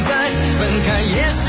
[0.00, 1.41] 在，分开也是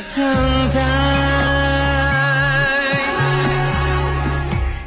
[0.00, 0.80] 等待。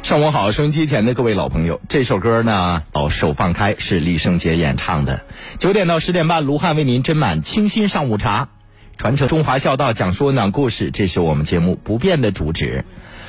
[0.02, 5.26] 上午好，收音机前的各位老朋友，这首歌呢，哦，手放开是李圣杰演唱的。
[5.58, 8.48] 九点到十点半，卢汉为您斟满清新上午茶，
[8.96, 12.86] 传承中华孝道，讲述温暖故事，这是我们节目不变的主旨。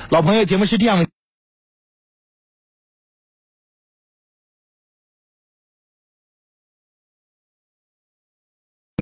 [0.07, 1.05] 老朋友，节目是这样。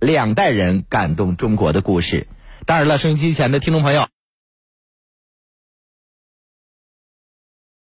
[0.02, 2.28] 两代人感动中国的故事。
[2.68, 4.10] 当然了，收音机前的听众朋友，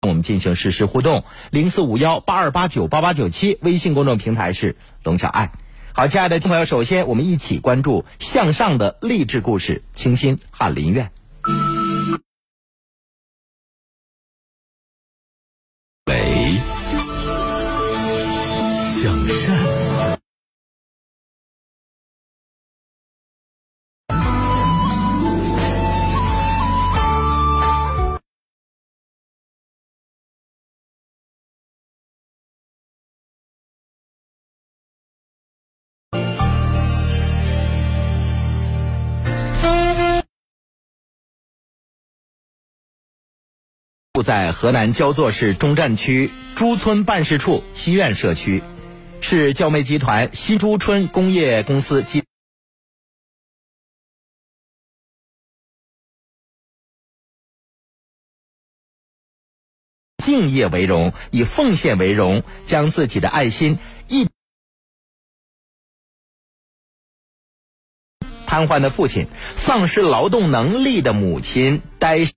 [0.08, 5.52] 我们进行实时互动，零四五幺八二八九八八九七，微信公众平台是龙小爱。
[5.94, 11.11] 好，亲爱的听众朋友，首先我们一起关注向上的励志故事——清新翰林院。
[44.23, 48.61] 在河南焦作市中站区朱村办事处西苑社区，
[49.22, 52.23] 是焦煤集团西朱村工业公司集。
[60.17, 64.27] 敬业为荣，以奉献为荣，将自己的爱心一。
[68.45, 69.27] 瘫痪的父亲，
[69.58, 72.27] 丧失劳动能力的母亲，呆。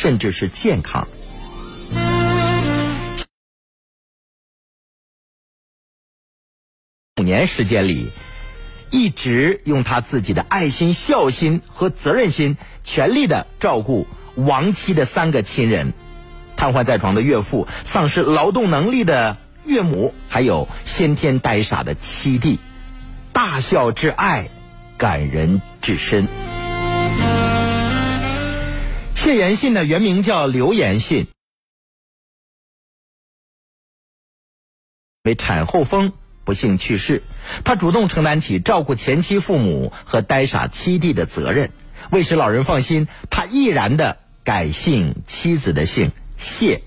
[0.00, 1.06] 甚至是健康。
[7.20, 8.08] 五年时间里，
[8.90, 14.06] 一直用他自己的爱心、孝心和责任心，全力的照顾
[14.36, 15.92] 亡妻的三个亲人，
[16.56, 19.36] 瘫痪在床的岳父，丧失劳动能力的
[19.66, 22.58] 岳母，还有先天呆傻的七弟，
[23.34, 24.48] 大孝之爱，
[24.96, 26.26] 感人至深。
[29.22, 31.26] 谢延信呢，原名叫刘延信，
[35.22, 36.14] 为产后风
[36.46, 37.22] 不幸去世。
[37.62, 41.70] 他主动承担起照顾前妻父母和呆傻七弟的责任。
[42.10, 46.82] 为使老人放心，他毅然的改姓妻子的姓谢。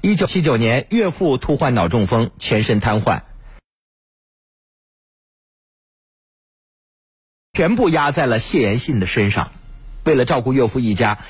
[0.00, 3.20] 一九七九年，岳父突患脑中风，全身瘫痪，
[7.52, 9.52] 全部压在了谢延信的身上。
[10.04, 11.24] 为了照顾岳父一家，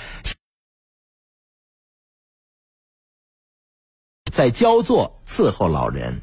[4.32, 6.20] 在焦作伺候老人。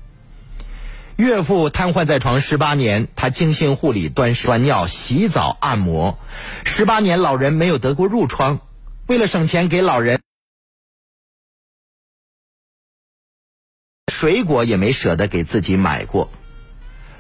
[1.18, 6.18] 岳父瘫痪在床十八年，他精心护理、端屎、端尿、洗澡、按摩。
[6.66, 8.60] 十八年，老人没有得过褥疮。
[9.08, 10.22] 为了省钱，给老人
[14.12, 16.32] 水果也没舍得给自己买过。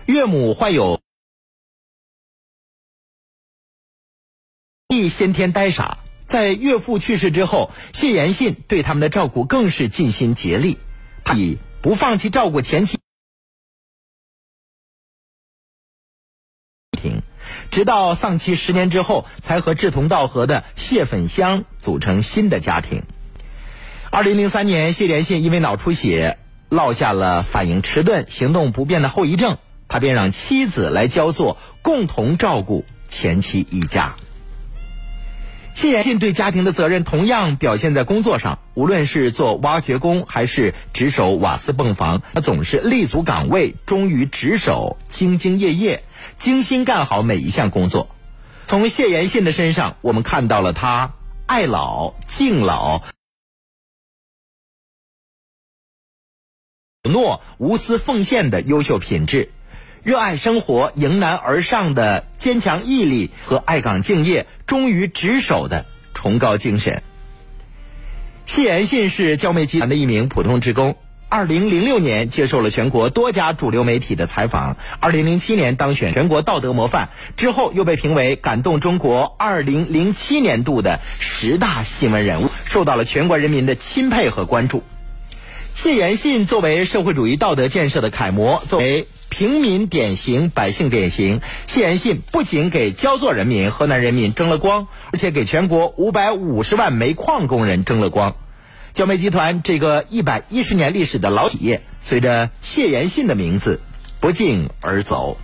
[0.07, 1.00] 岳母患有。
[5.11, 10.79] 先天呆傻，在岳父去世之后，谢延信对他们的照顾更是尽心竭力。
[11.23, 12.97] 他以不放弃照顾前妻，
[17.69, 23.03] 直到丧妻十年之后，才和志同道合的谢粉香组成新的家庭。
[24.09, 26.37] 二零零三年，谢连信因为脑出血，
[26.67, 29.57] 落下了反应迟钝、行动不便的后遗症，
[29.87, 34.17] 他便让妻子来焦作，共同照顾前妻一家。
[35.73, 46.03] 谢延信对家庭的责任同样表现在工作上，无论是做挖掘工还是值守瓦斯泵房，他总是立足岗位，忠于职守，兢兢业业，
[46.37, 48.09] 精心干好每一项工作。
[48.67, 51.13] 从谢延信的身上，我们看到了他
[51.45, 53.01] 爱老、敬老。
[57.03, 59.51] 诺、无私奉献的优秀品质，
[60.03, 67.03] 热爱生活、迎难而上的坚强毅力和爱岗敬业、忠于职守的崇高精神。
[68.47, 70.95] 谢延信是焦煤集团的一名普通职工。
[71.29, 84.83] 二零零六年接受了全国多家主流媒体的采访，二零零七年当选全国道德模范，之后又被评为感动中国二零零七年度的十大新闻人物，受到了全国人民的钦佩和关注。
[85.75, 98.35] 谢延信作为社会主义道德建设的楷模，作为平民典型、百姓典型，谢延信不仅给焦作人民、河南人民争了光，而且给全国五百五十万煤矿工人争了光。
[98.93, 103.79] 焦煤集团这个一百一十年历史的老企业，随着谢延信的名字
[104.19, 105.37] 不胫而走。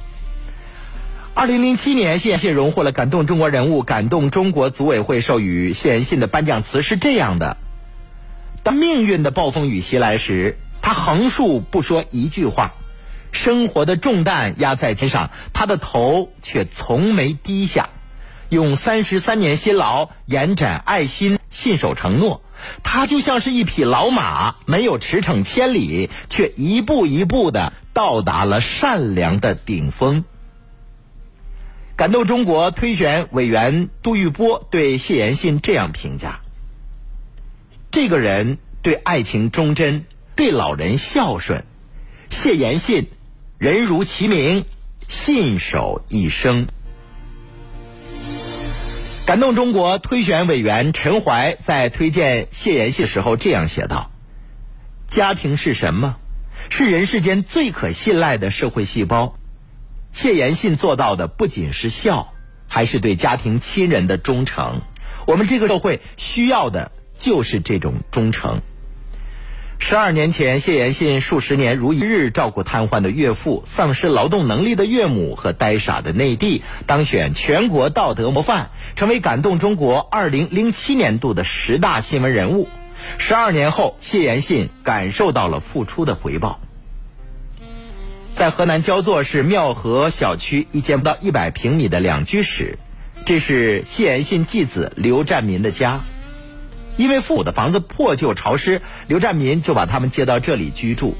[1.34, 7.56] 二零零七年，谢延信荣获了感动中国人物、感动中国组委会授予谢延信的颁奖词是这样的：
[8.64, 12.74] 当命运的暴风雨袭来时，他横竖不说一句话，
[13.32, 17.90] 生活的重担压在肩上，他的头却从没低下，
[18.50, 22.42] 用三十三年辛劳延展爱心，信守承诺。
[22.84, 30.24] 他就像是一匹老马，没有驰骋千里，却一步一步的到达了善良的顶峰。
[31.96, 36.42] 感动中国推选委员杜玉波对谢延信这样评价：
[37.92, 41.64] 这个人对爱情忠贞，对老人孝顺。
[42.30, 43.08] 谢延信，
[43.58, 44.66] 人如其名，
[45.08, 46.68] 信守一生。
[49.26, 54.12] 感动中国推选委员陈怀在推荐谢延信时候这样写道
[55.10, 56.18] ：“家庭是什么？
[56.70, 59.40] 是人世间最可信赖的社会细胞。
[60.14, 62.34] 谢延信做到的不仅是孝，
[62.68, 64.82] 还是对家庭亲人的忠诚。
[65.26, 68.62] 我们这个社会需要的就是这种忠诚。”
[69.80, 82.68] 十二年前，谢延信数十年如一日照顾瘫痪的岳父、丧失劳动能力的岳母和呆傻的内地，当选全国道德模范，成为感动中国二零零七年度的十大新闻人物。
[83.18, 86.60] 十二年后，谢延信感受到了付出的回报。
[88.36, 92.78] 在河南焦作市庙河小区一间不到一百平米的两居室，
[93.26, 96.02] 这是谢延信继子刘占民的家。
[96.98, 101.16] 因为父母的房子破旧潮湿，刘占民就把他们接到这里居住。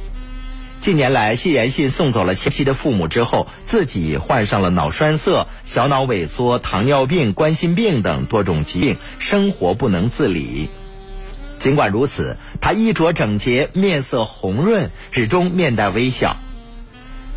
[0.80, 10.70] 近年来，谢延信送走了前妻的父母之后，自己患上了脑栓塞、小脑萎缩、糖尿病、冠心病等多种疾病，生活不能自理。
[11.58, 16.38] 尽管如此，他衣着整洁，面色红润，始终面带微笑。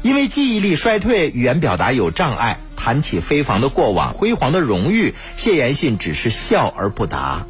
[0.03, 7.47] 因为记忆力衰退、语言表达有障碍，谈起非凡的过往、辉煌的荣誉，谢延信只是笑而不答。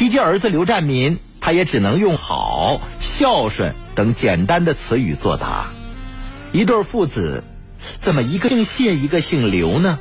[0.00, 5.66] 提及儿子刘占民，他也只能用好、孝顺等简单的词语作答。
[6.52, 7.44] 一对父子，
[7.98, 9.98] 怎么一个姓谢，一个姓刘呢？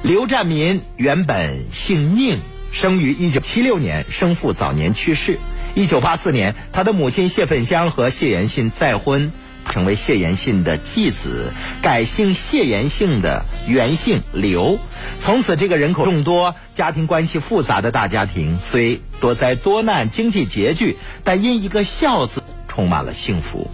[0.00, 2.40] 刘占民原本姓宁，
[2.72, 5.38] 生于一九七六年，生父早年去世。
[5.74, 9.32] 一九八四年，他的母亲谢粉香和谢延信再婚。
[9.70, 11.52] 成为谢延信的继子，
[11.82, 14.78] 改姓谢延信的原姓刘。
[15.20, 23.70] 从此，这个人口众多、家庭关系复杂的大家庭，虽多灾多难、经济拮据，但因一个“孝”字，充满了幸福。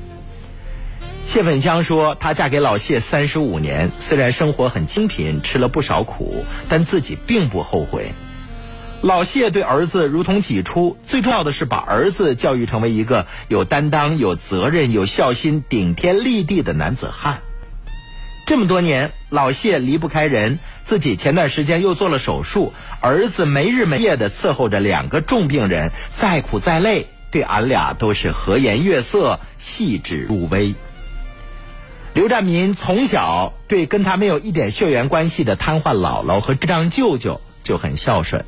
[1.25, 8.12] 谢粉香说：“她嫁给老谢三十五年，虽然生活很清贫，吃了不少苦，但自己并不后悔。”
[9.02, 17.40] 老谢对儿子如同己出，最重要的是把儿子教育成为一个有担当、有责任、有孝心、顶天立地的男子汉。
[18.47, 30.76] 这么多年，老谢离不开人，自己前段时间又做了手术，儿子没日没夜的伺候着两个重病人，再苦再累，对俺俩都是和颜悦色、细致入微。
[32.14, 38.44] 刘占民从小对跟他没有一点血缘关系的瘫痪姥姥和智障舅舅就很孝顺。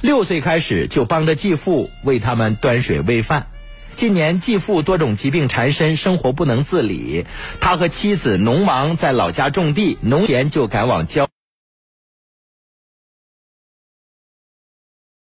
[0.00, 3.48] 六岁开始就帮着继父为他们端水喂饭。
[3.96, 7.26] 今年继父多种疾病缠身，生活不能自理，
[7.60, 11.28] 他和妻子农忙在老家种地，农闲就赶往郊，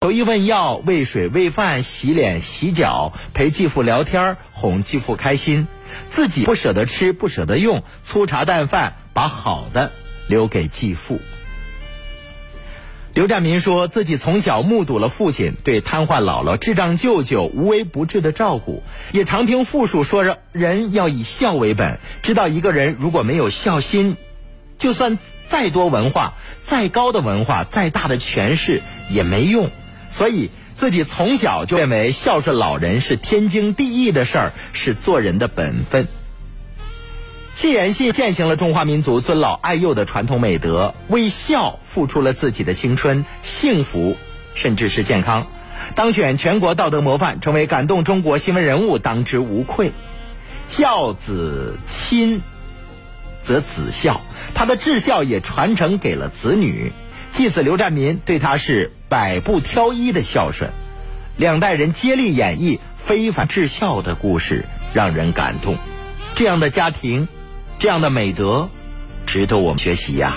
[0.02, 5.66] 求医问药、喂水喂饭、洗脸洗脚，陪继父聊天，哄继父开心。
[6.10, 9.90] 自己不舍得吃，不舍得用，粗茶淡饭，把好的
[10.28, 11.18] 留给继父。
[13.16, 24.18] 刘占民说自己从小目睹了父亲对瘫痪姥姥、智障舅舅无微不至的照顾，也常听父叔说着人要以孝为本，知道一个人如果没有孝心，
[24.76, 25.18] 就算
[25.48, 29.70] 再多文化、再高的文化、再大的权势也没用。
[30.10, 36.06] 所以自己从小就认为孝顺老人是天经地义的事儿，是做人的本分。
[37.56, 44.18] 谢延信践行了中华民族尊老爱幼的传统美德，为孝付出了自己的青春、幸福，
[44.54, 45.46] 甚至是健康。
[45.94, 49.92] 当选全国道德模范，成为感动中国新闻人物，当之无愧。
[50.68, 52.42] 孝子亲，
[53.42, 54.20] 则子孝，
[54.54, 56.92] 他的至孝也传承给了子女。
[57.32, 60.72] 继子刘占民对他是百步挑一的孝顺，
[61.38, 65.76] 两代人接力演绎非凡至孝的故事，让人感动。
[66.34, 67.28] 这样的家庭，
[67.78, 68.68] 这样的美德，
[69.26, 70.36] 值得我们学习呀。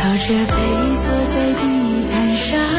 [0.00, 0.54] 靠着背
[1.02, 2.77] 坐在地毯上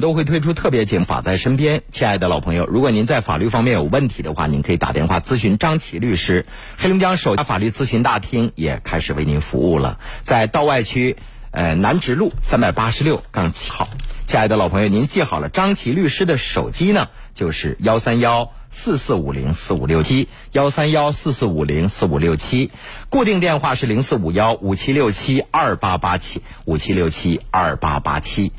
[0.00, 6.46] 都会推出特别节目《法在身边》，亲爱的老朋友，如果您在法律方面有问题的话，您可以打电话咨询张琪律师。
[6.78, 11.16] 黑龙江首家法律咨询大厅也开始为您服务了，在道外区
[11.50, 13.88] 呃南直路三百八十六杠七号。
[14.26, 22.70] 亲爱的老朋友，您记好了，张琪律师的手机呢就是幺三幺四四五零四五六七幺三幺四四五零四五六七，
[23.08, 28.52] 固定电话是零四五幺五七六七二八八七五七六七二八八七。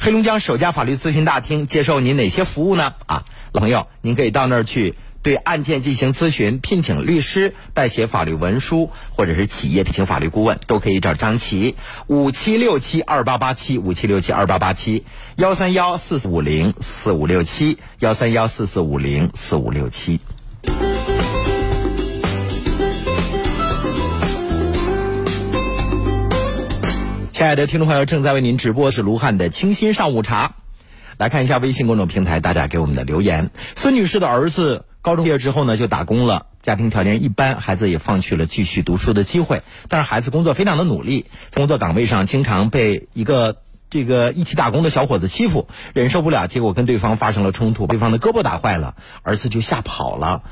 [0.00, 2.94] 黑龙江首家法律咨询大厅接受您哪些服务呢？
[3.06, 11.74] 啊，老朋友，您可以到那儿去对案件进行咨询，聘请律师代写法律文书，或者是企业聘请法律顾问，都可以找张琪。
[12.06, 20.20] 五七六七二八八七五七六七二八八七幺三幺四四五零四五六七幺三幺四四五零四五六七。
[27.38, 30.56] 亲爱的听众朋友，正在为您直播是卢汉的清新上午茶。
[31.18, 33.52] 来看一下微信公众平台大家给我们的留言。
[33.76, 39.62] 孙女士的儿子高中毕业之后呢，就打工了，家庭条件一般，孩子也放弃了继续读书的机会。
[39.86, 50.42] 但是孩子工作非常的努力，工作岗位上经常被一个这个一起打工的小伙子欺负，忍受不了，结果跟对方发生了冲突，对方的胳膊打坏了，儿子就吓跑了。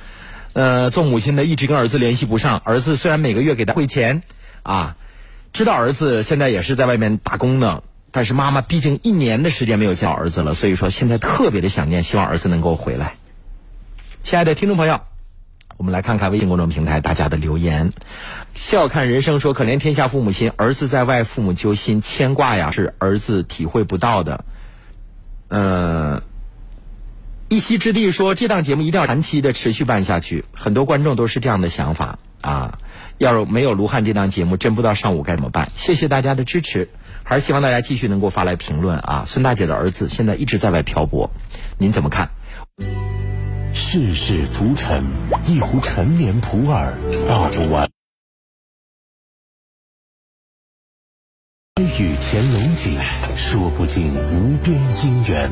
[0.52, 4.22] 呃，做母亲的一直跟儿子联系不上，儿子虽然每个月给他汇钱，
[4.62, 4.94] 啊。
[5.56, 13.14] 知道儿子现在也是在外面打工呢，但是妈妈毕竟一年的时间没有见儿子了，所以说现在特别的想念，希望儿子能够回来。
[14.22, 15.00] 亲爱的听众朋友，
[15.78, 17.94] 我们来看看微信公众平台大家的留言。
[18.52, 24.44] 笑看人生说：“可怜天下父母心，儿子在外，父母揪心，牵挂呀，是儿子体会不到的。”
[25.48, 26.20] 嗯，
[27.48, 32.78] 一席之地说：“这档节目一定要长期的持续办下去。”很多观众都是这样的想法啊。
[33.18, 35.70] 要是没有卢汉这档节目，真不知道上午该怎么办。
[35.74, 36.90] 谢谢大家的支持，
[37.24, 39.24] 还是希望大家继续能够发来评论啊。
[39.26, 41.30] 孙大姐的儿子现在一直在外漂泊，
[41.78, 42.30] 您怎么看？
[43.72, 45.04] 世事浮沉，
[45.46, 46.94] 一壶陈年普洱
[47.28, 47.88] 道不完。
[51.98, 52.98] 雨乾隆景，
[53.36, 55.50] 说不尽无边姻缘。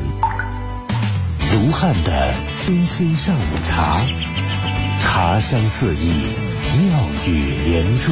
[1.53, 4.01] 卢汉的清新上午茶，
[4.99, 6.35] 茶香四溢，
[6.75, 8.11] 妙语连珠。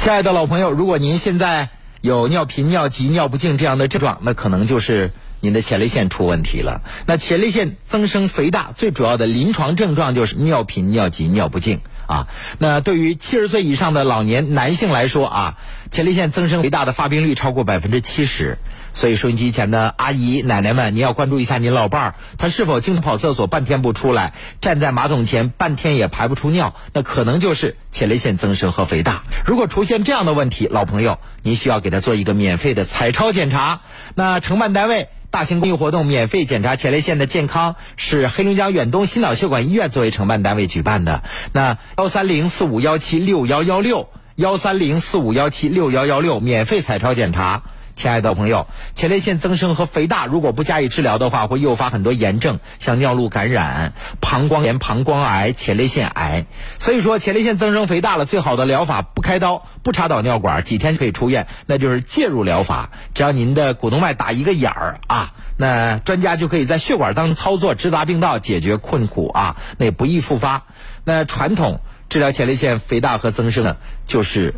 [0.00, 1.68] 亲爱的老朋友，如果您现在
[2.00, 6.82] 有尿频、尿急、尿不尽这样的症状，那可能就是您的前列腺出问题了。
[7.06, 12.26] 那前列腺增生肥大最主要的临床症状就是尿频、尿急、尿不尽啊。
[12.58, 18.58] 那对于七十岁以上的老年男性来说啊，前列腺增生肥大的发病率超过百分之七十。
[18.98, 29.22] 所以收音机前的阿姨、奶奶们，您要关注一下您老伴儿，他是否经常跑厕所半天不出来，站在马桶前半天也排不出尿，那可能就是前列腺增生和肥大。
[29.46, 33.82] 如果出现这样的问题，老朋友，您需要给他做一个免费的彩超检查。
[34.16, 41.22] 那承办单位大型公益活动免费检查前列腺的健康，是黑龙江远东心脑血管医院作为承办单位举办的。
[41.52, 47.62] 那幺三零四五幺七六幺幺六幺三零四五幺七六幺幺六免费彩超检查。
[47.98, 56.46] 亲爱的朋友，前列腺增生和肥大如果不加以治疗的话，会诱发很多炎症，像尿路感染、膀胱炎、膀胱癌、前列腺癌。
[56.78, 62.90] 所以说，前列腺增生肥大了，最好的疗法不开刀、不插导尿管，几天就可以出院，那就是介入疗法。
[63.14, 70.66] 只要您的股动脉打一个眼儿啊，那专家就可以在血管当中操作，直达病道，解决困苦啊，那也不易复发。
[71.02, 73.76] 那传统治疗前列腺肥大和增生呢，
[74.06, 74.54] 就是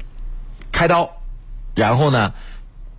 [0.73, 1.12] 开刀，
[1.75, 2.35] 然后呢。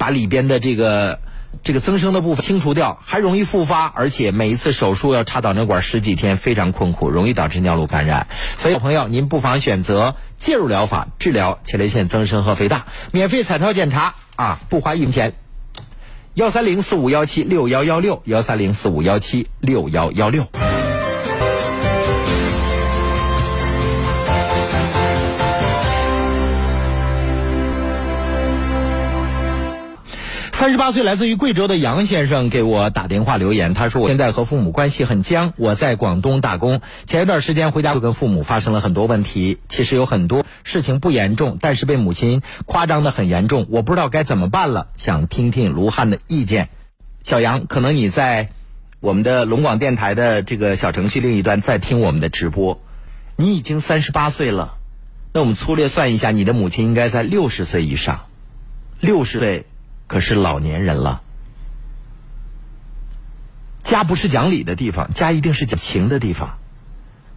[0.01, 1.19] 把里边的这个
[1.61, 8.25] 这个增生的部分清除掉，还容易复发，而且每一次手术要插导尿管十几天，非常困苦，容易导致尿路感染。
[8.57, 15.33] 所以，朋友，您不妨选择介入疗法治疗前列腺增生和肥大，免费彩超检查啊，不花一分钱。
[16.33, 20.47] 幺三零四五幺七六幺幺六，幺三零四五幺七六幺幺六。
[30.61, 39.57] 三十八岁，来自于贵州的杨先生给我打电话留言，他说：“我现在和父母关系很僵，我在广东打工，前一段时间回家就跟父母发生了很多问题。
[39.69, 46.69] 其实有很多事情不严重，但是被母亲夸张的很严重，我不知道该怎么办了，想听听卢汉的意见。”
[47.25, 48.49] 小杨，可能你在
[48.99, 52.79] 我们的龙广电台的这个小程序另一端在听我们的直播，
[53.35, 54.75] 你已经三十八岁了，
[55.33, 58.27] 那我们粗略算一下，你的母亲应该在六十岁以上，
[58.99, 59.65] 六十岁。
[60.11, 61.23] 可是老年人了，
[63.81, 66.57] 家不是讲理的地方，家一定是讲情的地方。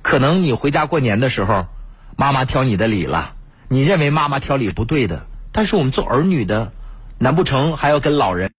[0.02, 1.68] 可能你回家过年的时候，
[2.16, 3.37] 妈妈挑你的理了，
[3.68, 6.72] 你认为妈妈挑理不对的，但是我们做儿女的，
[7.18, 8.52] 难不成还要跟老人？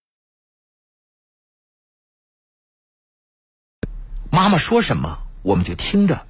[4.32, 6.26] 妈妈说什么我们就听着，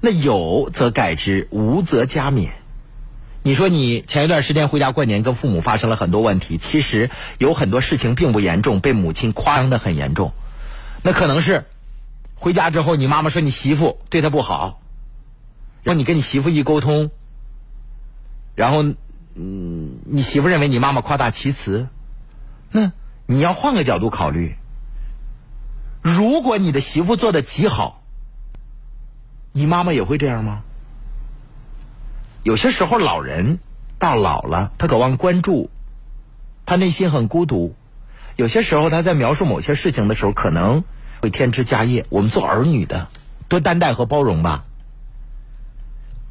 [0.00, 2.52] 那有则改之，无则加勉。
[3.44, 6.58] 你说你前一段时间回家过年，跟父母发生了很多问题。
[6.58, 10.32] 其实有很多事情并不严重，被母亲夸张的很严重。
[11.02, 11.64] 那可能是
[12.36, 14.80] 回家之后，你妈妈说你媳妇对她不好，
[15.82, 17.10] 然后你跟你媳妇一沟通，
[18.54, 18.84] 然后
[19.34, 21.88] 嗯，你媳妇认为你妈妈夸大其词。
[22.70, 22.92] 那
[23.26, 24.54] 你要换个角度考虑，
[26.00, 28.04] 如果你的媳妇做的极好，
[29.50, 30.62] 你妈妈也会这样吗？
[32.42, 33.60] 有些时候，老人
[34.00, 35.70] 到老了，他渴望关注，
[36.66, 37.76] 他内心很孤独。
[38.34, 40.82] 有些时候，他在描述某些事情的时候，可能
[41.20, 42.06] 会添枝加叶。
[42.08, 43.06] 我们做儿女的，
[43.48, 44.64] 多担待和包容吧。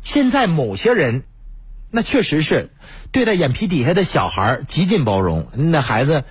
[0.01, 1.23] 现在某些人，
[1.91, 2.71] 那确实是
[3.11, 5.47] 对待眼皮底下的小孩极尽包容。
[5.53, 6.25] 那孩子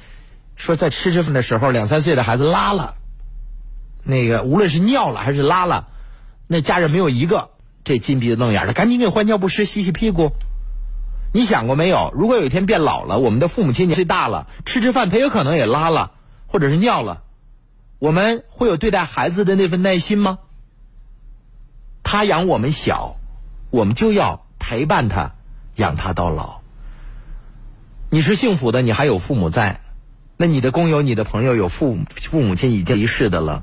[0.57, 2.97] 说，在吃吃饭的时候，两三岁的孩子拉了，
[4.05, 5.89] 那个无论是尿了还是拉了，
[6.49, 7.50] 那家人没有一个。
[7.85, 10.33] 这金鼻子瞪眼的，赶紧给换尿不湿、洗洗屁股。
[11.33, 12.13] 你想过没有？
[12.15, 16.13] 如果有一天变老了，我们的父母亲年岁大了，吃吃饭他有可能也拉了，
[16.47, 17.23] 或者是尿了，
[17.99, 20.41] 我们会有对待孩子的那份耐心吗？
[22.03, 23.17] 他养我们小，
[23.71, 25.35] 我们就要陪伴他，
[25.77, 26.63] 养他到老。
[28.11, 29.81] 你是幸福的，你还有父母在，
[30.37, 33.63] 那你的工友、你的朋友有父母父母亲已经离世的了，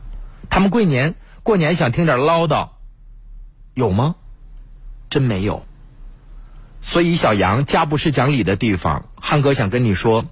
[0.49, 2.69] 他们过年过年想听点唠叨。
[3.78, 4.16] 有吗？
[5.08, 5.63] 真没有。
[6.82, 10.26] 所以小杨家不是讲理的地方，汉哥想跟你说，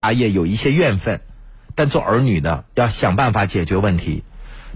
[0.00, 1.20] 阿叶有一些怨愤，
[1.74, 4.24] 但做儿女的要想办法解决问题。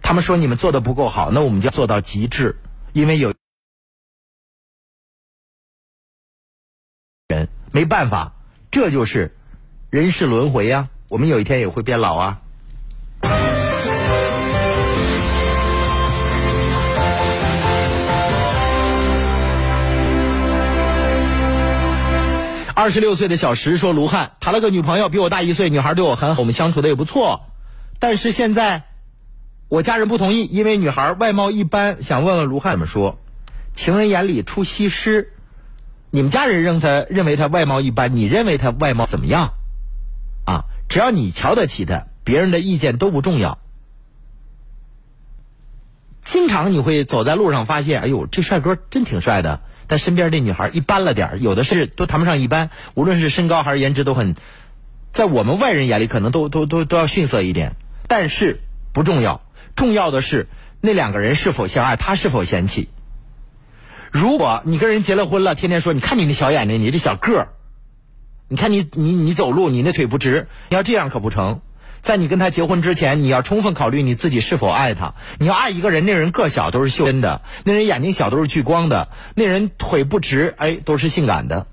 [0.02, 2.56] 他们说你们做的不够好，那我们就要做到极致，
[2.92, 3.32] 因为有
[7.28, 8.34] 人没办法，
[8.70, 9.34] 这就是
[9.88, 12.42] 人世轮回呀、我们有一天也会变老啊。
[22.80, 27.42] 二十六岁的小石说：“卢汉谈了个女朋友，比我大一岁，女孩对我很好，我们相处的也不错。
[27.98, 28.84] 但是现在
[29.68, 32.02] 我家人不同意，因为女孩外貌一般。
[32.02, 33.18] 想问问卢汉怎么说？
[33.74, 35.34] 情人眼里出西施，
[36.10, 39.52] 你们家人认他认为他外貌一般，你认为他外貌怎么样？
[40.46, 43.58] 啊，只要你瞧得起他，别人的意见都不重要。
[46.24, 54.36] 经常你会走在路上发现，哎呦，这帅哥真挺帅的。”但身边这女孩一般了点儿，有的是都谈不上一般，无论是身高还是颜值都很，
[55.10, 57.72] 在我们外人眼里可能都都都都要逊色一点。
[58.06, 58.60] 但是
[58.92, 59.42] 不重要，
[59.74, 60.46] 重要的是
[60.80, 62.88] 那两个人是否相爱，他是否嫌弃。
[64.12, 67.48] 如果你跟人结了婚了，天天说你看你那小眼睛，你这小个儿，
[68.46, 71.62] 你看你你你走路你那腿不直，你要这样可不成。
[72.02, 75.14] 在你跟他结婚之前，你要充分考虑你自己是否爱他。
[75.38, 81.66] 你要爱一个人，那人个小都是秀恩的，那人眼睛小都是聚光的，那人腿不直，哎，都是性感的。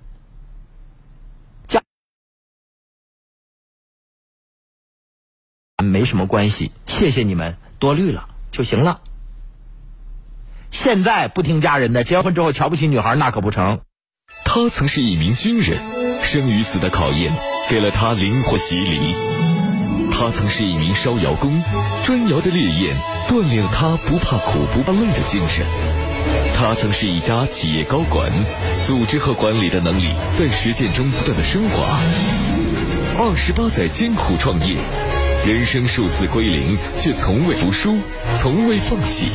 [1.67, 1.81] 家
[5.83, 9.01] 没什么关系，谢谢你们，多虑了就行了。
[10.69, 13.79] 现在不听家人的，结婚之后瞧不起女孩，那可不成。
[14.43, 15.79] 他曾是一名军人，
[16.21, 17.33] 生与死的考验
[17.69, 19.15] 给了他灵活洗礼。
[20.11, 21.61] 他曾是一名烧窑工，
[22.05, 22.95] 砖窑的烈焰
[23.27, 25.65] 锻炼了他不怕苦不怕累的精神。
[26.55, 28.31] 他曾是一家企业高管，
[28.85, 31.99] 组织和管理的能力在实践中不断的升华。
[33.19, 34.75] 二十八载艰苦创业，
[35.45, 37.99] 人生数次归零，却从未服输，
[38.39, 39.31] 从未放弃。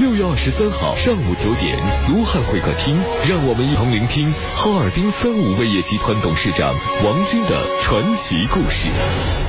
[0.00, 9.43] 六月二十三号上午九点，卢汉会客厅，让我们一同聆听哈尔滨三五味业集团董事长王军的传奇故事。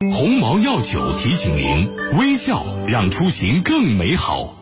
[0.00, 4.54] 鸿茅药酒提醒您：微笑让出行更美好。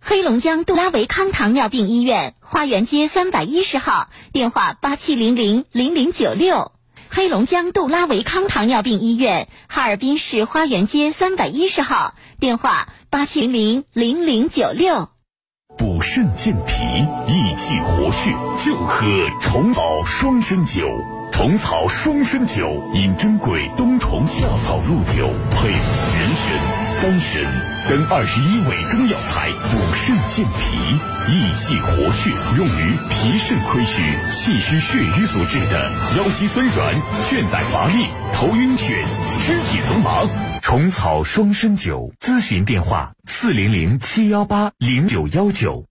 [0.00, 6.70] 黑龙江杜拉维康糖尿病医院花园街三百一十号，电话八七零零零零九六。
[7.10, 15.08] 黑龙江杜拉维康糖尿病医院哈尔滨市花园街三百一十号，电话八七零零零零九六。
[15.78, 16.82] 补肾健脾、
[17.32, 18.32] 益气活血，
[18.64, 19.06] 就喝
[19.40, 20.88] 虫草双参酒。
[21.32, 25.78] 虫草双参酒因珍贵冬虫夏草入酒，配人
[26.34, 26.58] 参、
[27.00, 27.40] 丹参
[27.88, 30.76] 等二十一味中药材，补肾健脾、
[31.32, 36.94] 益气活血，用于脾肾亏虚、气虚血瘀所致的腰膝酸软、
[37.30, 39.04] 倦怠乏力、头晕眩、
[39.46, 40.47] 肢体疼麻。
[40.68, 45.86] 虫草双参酒，咨询电话：四零零七幺八零九幺九。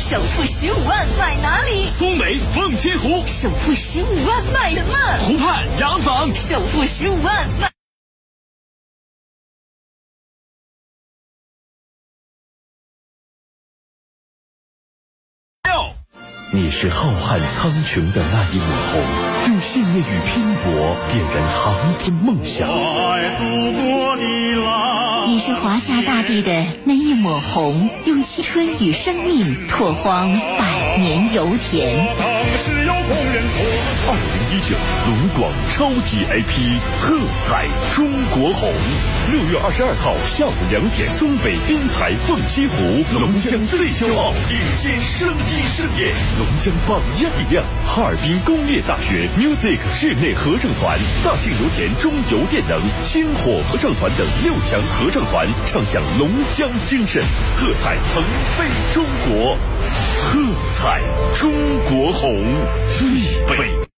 [0.00, 1.86] 首付十五万买哪里？
[1.86, 4.92] 松北凤栖湖，首付十五万买什么？
[5.20, 7.70] 湖畔洋房，首付十五万买。
[16.54, 19.00] 你是浩瀚苍穹的那一抹红，
[19.48, 22.68] 用信念与拼搏点燃航天梦想。
[22.68, 24.22] 爱祖国的
[24.62, 25.30] 蓝。
[25.30, 31.96] 你是华夏大地的那一抹红，用青春与生命拓荒百年油田。
[32.18, 33.42] 当时有工人
[34.04, 34.74] 二零一九
[35.06, 37.14] 龙广超级 IP 喝
[37.46, 38.74] 彩中国红，
[39.30, 57.22] 六月二十二号下午两点，松北滨彩凤栖湖，龙江最骄傲顶尖声音盛宴，龙江榜样力量，哈尔滨工业大学 Music 室内合唱团，大庆油田中油电能，星火合唱团等六强合唱团唱响龙江精神，
[57.54, 58.22] 喝彩腾
[58.58, 59.56] 飞中国，
[60.26, 60.42] 喝
[60.74, 61.00] 彩
[61.38, 61.54] 中
[61.86, 62.34] 国红，
[62.98, 63.91] 立北。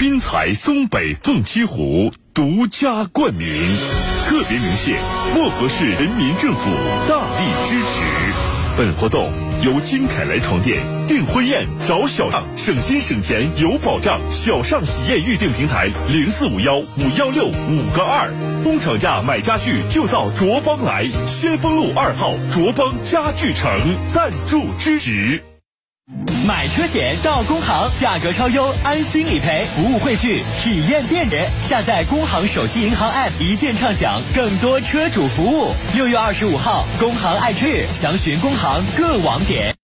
[0.00, 3.46] 滨彩松北凤栖湖独家冠名，
[4.26, 4.98] 特别鸣谢
[5.34, 6.70] 漠河市人民政府
[7.06, 7.86] 大力支持。
[8.78, 9.30] 本活动
[9.62, 14.18] 由金凯莱床垫订婚宴找小尚，省心省钱有保障。
[14.30, 18.32] 小尚喜宴预订平台零四五幺五幺六五个二，
[18.64, 23.70] 工厂价买家具就到卓邦来，先锋路二号卓邦家具城
[24.08, 25.42] 赞助支持。
[26.50, 31.48] 买车险到工行，价格超优，安心理赔，服务汇聚，体验便捷。
[31.68, 35.72] 下载工行手机银行 App，一键畅享更多车主服务。
[35.94, 39.76] 六月二十五号，工行爱车日，详询工行各网点。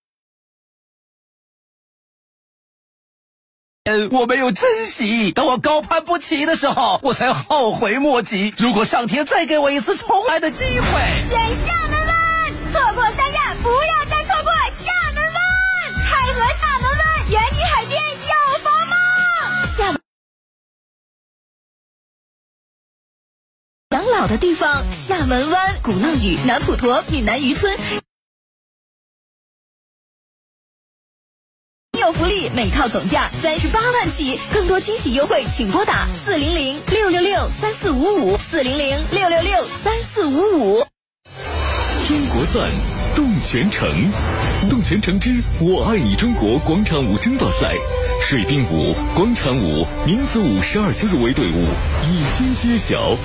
[3.85, 8.53] 嗯，我没有珍惜，等我高攀不起的时候，我才后悔莫及。
[8.57, 14.36] 如果上天再给我一次重来的机会，选厦门湾，错过三亚，不要再错
[24.11, 27.77] 老的地方，厦门湾、鼓浪屿、南普陀、闽南渔村。
[31.99, 40.85] 有福利，每套总价三十八万起，更多惊喜优惠，请拨打四零零六六六三四五五四零零六六六三四五五。
[42.07, 42.71] 中国赞，
[43.17, 44.11] 动全城，
[44.69, 47.73] 动全城之我爱你中国广场舞争霸赛，
[48.21, 51.65] 水兵舞、广场舞、民族舞十二支入围队伍
[52.05, 53.17] 已经揭晓。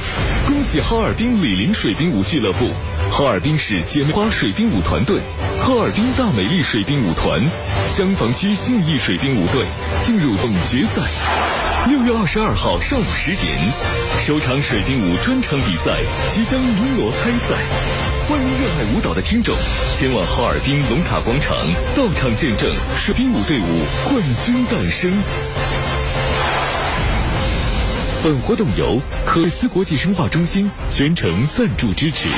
[0.46, 2.70] 恭喜哈尔滨李林水兵舞俱乐部、
[3.10, 5.20] 哈尔滨市姐妹花水兵舞团队、
[5.60, 7.42] 哈尔滨大美丽水兵舞团、
[7.90, 9.66] 香坊区信义水兵舞队
[10.06, 11.02] 进入总决赛。
[11.86, 13.58] 六月二十二号上午十点，
[14.24, 16.00] 首场水兵舞专场比赛
[16.32, 18.01] 即将鸣锣开赛。
[18.28, 19.52] 欢迎热爱舞蹈的听众
[19.98, 21.56] 前往哈尔滨龙塔广场
[21.96, 23.64] 到场见证水兵舞队伍
[24.08, 25.12] 冠军诞生。
[28.22, 32.28] 本活动由可思国际生化中心全程赞助支持，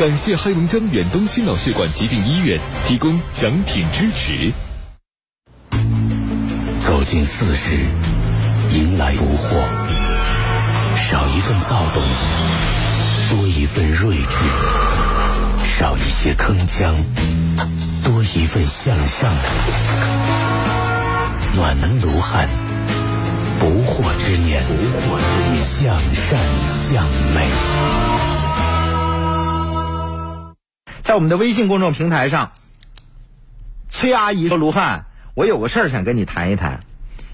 [0.00, 4.52] 感谢黑龙江远东心脑血管疾病医院提供奖品支持。
[6.80, 7.74] 走进四十，
[8.74, 9.62] 迎来不惑，
[10.96, 12.02] 少一份躁动，
[13.28, 15.07] 多一份睿智。
[15.78, 16.92] 少一些铿锵，
[18.02, 19.32] 多一份向上。
[21.54, 22.48] 暖能卢汉，
[23.60, 26.36] 不惑之年，不惑之年，向善
[26.90, 27.48] 向美。
[31.04, 32.50] 在我们的微信公众平台上，
[33.88, 36.80] 崔阿姨说：“卢汉，我有个事儿想跟你谈一谈。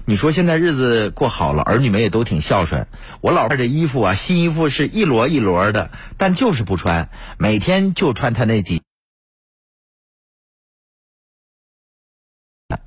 [0.07, 2.87] 你说现在日子过好了，儿女们也都挺孝顺。
[3.21, 8.83] 我老伴儿这衣服啊，新衣服是一摞一摞的，但就是不穿，每天就穿他那几。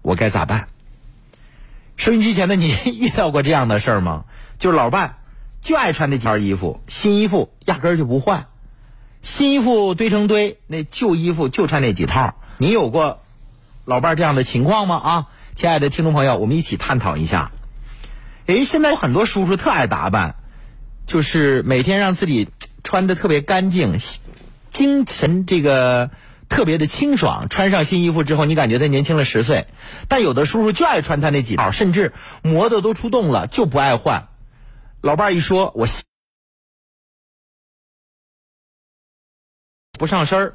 [0.03, 0.69] 我该咋办？
[1.97, 4.25] 收音机前的你遇到过这样的事儿吗？
[4.59, 5.19] 就是老伴
[5.61, 8.47] 就爱穿那几件衣服，新衣服压根儿就不换，
[9.23, 12.37] 新衣服堆成堆，那旧衣服就穿那几套。
[12.59, 13.23] 你有过
[13.85, 14.97] 老伴这样的情况吗？
[14.97, 15.29] 啊？
[15.59, 17.51] 亲爱的听众朋友，我们一起探讨一下。
[18.47, 20.37] 诶，现在有很多叔叔特爱打扮，
[21.09, 22.49] 就是每天让自己
[22.85, 23.99] 穿的特别干净，
[24.73, 26.13] 精神这个
[26.49, 27.49] 特别的清爽。
[27.49, 29.67] 穿上新衣服之后，你感觉他年轻了十岁。
[30.07, 34.29] 但有的叔叔就爱穿他那几套，甚至磨的都出洞了，就不爱换。
[35.01, 35.89] 老伴儿一说，我
[39.99, 40.55] 不上身儿，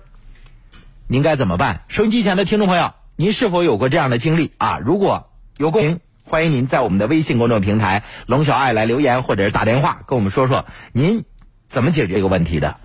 [1.08, 1.84] 您该怎么办？
[1.89, 2.94] 收音机前的听众朋友。
[3.15, 4.80] 您是否有过这样的经历啊？
[4.84, 11.23] 如果有共鸣，欢迎您在我们的微信公众平台“龙小爱”来留言，或者是打电话跟我们说说您
[11.67, 12.78] 怎么解决这个问题的。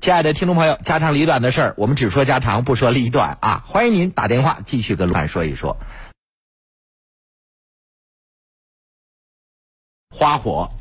[0.00, 3.64] 亲爱的听众朋友，家长里短的事儿，我们只说家长，不说里短啊！
[3.66, 5.76] 欢迎您打电话继续跟卢汉说一说。
[10.10, 10.72] 花火。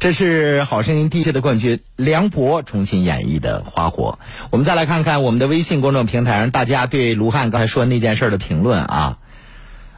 [0.00, 4.18] 这是《好声音》第一届的冠军梁博重新演绎的《花火》。
[4.50, 9.18] 我们再来看看我们的微信公众平台上大家对卢汉刚才说那件事的评论啊。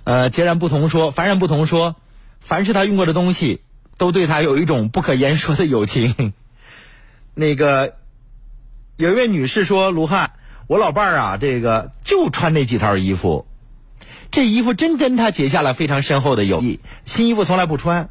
[0.02, 1.94] 呃，截然不同说，凡然不同说，
[2.40, 3.60] 凡是他用过的东西，
[3.96, 6.32] 都对他有一种不可言说的友情。
[7.34, 7.94] 那个
[8.96, 10.32] 有一位女士说：“卢汉，
[10.66, 13.46] 我老伴儿啊，这个就穿那几套衣服，
[14.32, 16.80] 这衣服真跟他结下了非常深厚的友谊。
[17.04, 18.10] 新衣服从来不穿。”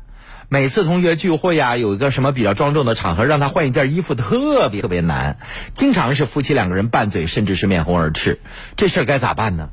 [0.54, 5.40] 每次同学聚会呀，有一个什么比较庄重的场合，让他换一件衣服特别特别难，
[5.74, 8.42] 经常是夫妻两个人拌嘴，甚至是面红耳赤。
[8.76, 9.70] 这事儿该咋办呢？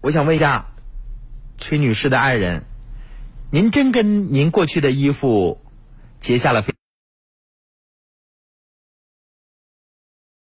[0.00, 0.68] 我想问一下，
[1.58, 2.62] 崔女士的爱人，
[3.50, 5.60] 您真跟您过去的衣服
[6.20, 6.72] 结下了非？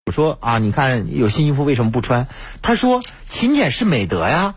[0.06, 2.28] 我说啊，你看有新衣服为什么不穿？
[2.62, 4.54] 他说勤俭是美德呀，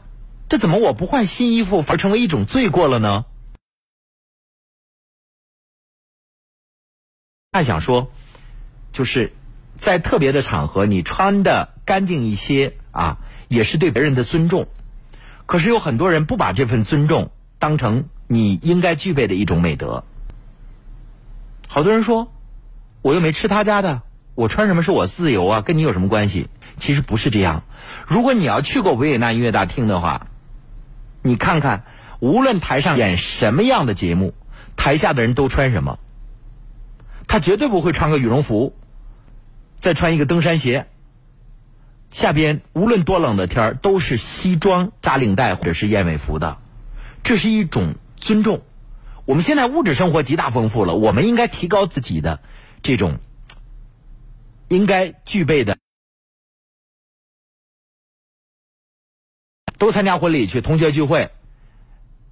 [0.49, 3.25] 这怎么我不换新衣服反而成为一种罪过了呢？
[7.53, 8.09] 还想说，
[8.93, 9.33] 就是
[9.75, 13.17] 在特别的场合，你穿的干净一些啊，
[13.49, 14.69] 也是对别人的尊重。
[15.47, 20.05] 可是有很多人不把这份尊重当成你应该具备的一种美德。
[21.67, 22.31] 好多人说，
[23.01, 24.01] 我又没吃他家的，
[24.33, 26.47] 我穿什么是我自由啊，跟你有什么关系？
[26.77, 27.65] 其实不是这样。
[28.07, 30.27] 如果你要去过维也纳音乐大厅的话，
[31.21, 31.83] 你看看，
[32.21, 34.33] 无论台上演什么样的节目，
[34.77, 35.99] 台下的人都穿什么。
[37.31, 38.75] 他绝对不会穿个羽绒服，
[39.79, 40.87] 再穿一个登山鞋。
[42.11, 46.57] 下边无论多冷的天儿，都是西装扎领带或者是燕尾服的，
[47.23, 48.63] 这是一种尊重。
[49.23, 52.41] 我们现在物质生活极大丰富了，我们应该提高自己的
[52.83, 53.19] 这种
[54.67, 55.77] 应该具备的。
[59.77, 61.31] 都参加婚礼去，同学聚会，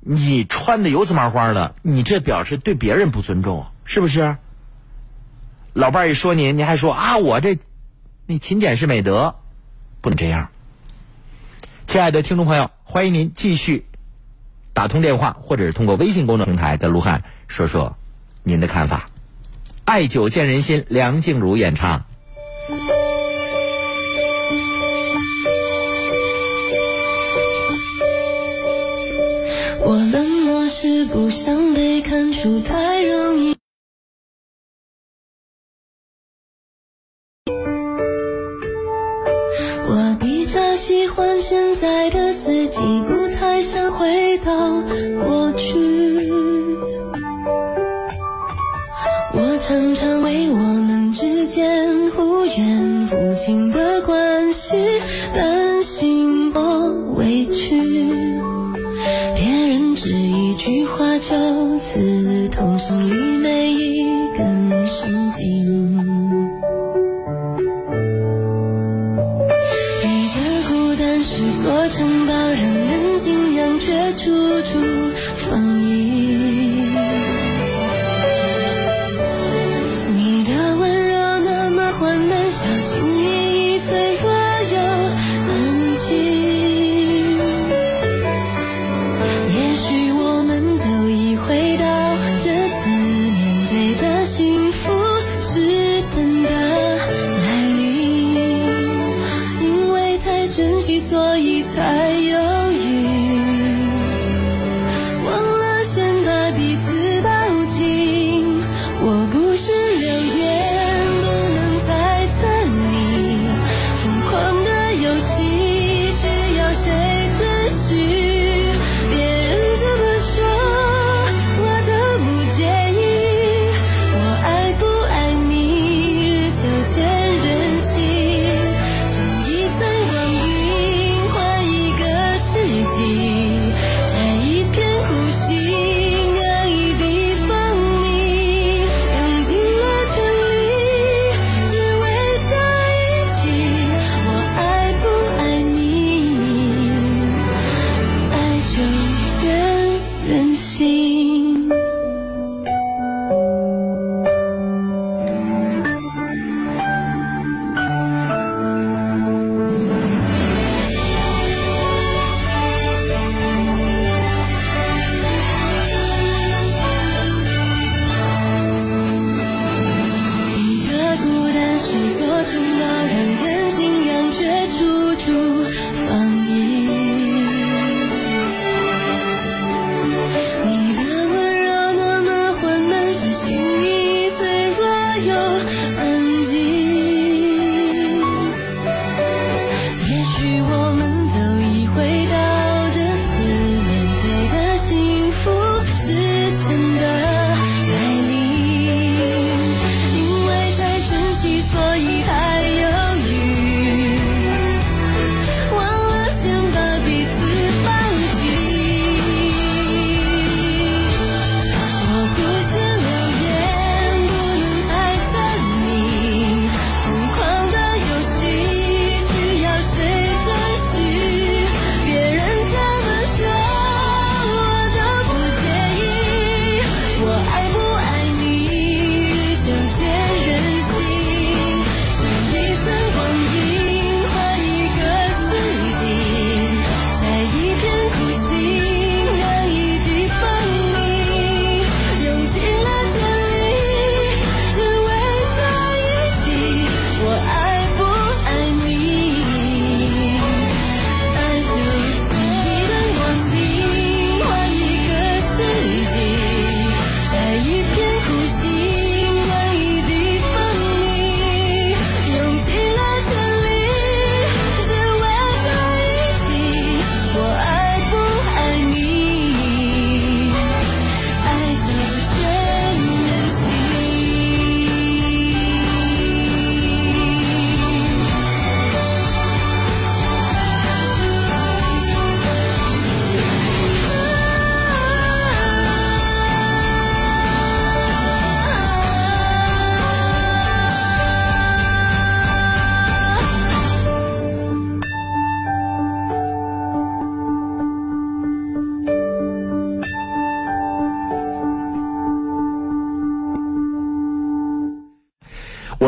[0.01, 4.35] 你穿的油滋麻花的，你这表示对别人不尊重，是不是？
[5.73, 7.57] 老伴儿一说您，您还说啊，我这
[8.25, 9.35] 那勤俭是美德，
[10.01, 10.49] 不能这样。
[11.87, 13.85] 亲爱的听众朋友，欢迎您继续
[14.73, 17.97] 打通电话，或者是通过微信公众平台跟卢汉说说
[18.43, 19.09] 您的看法。
[19.85, 22.05] 爱久见人心，梁静茹演唱。
[29.81, 32.98] 我冷漠是不想被看出太
[45.23, 45.77] 过去。
[49.31, 54.75] 我常常为我们之间忽远忽近的关系
[55.33, 57.79] 担心或委屈，
[59.35, 63.28] 别人只一句话就刺痛心里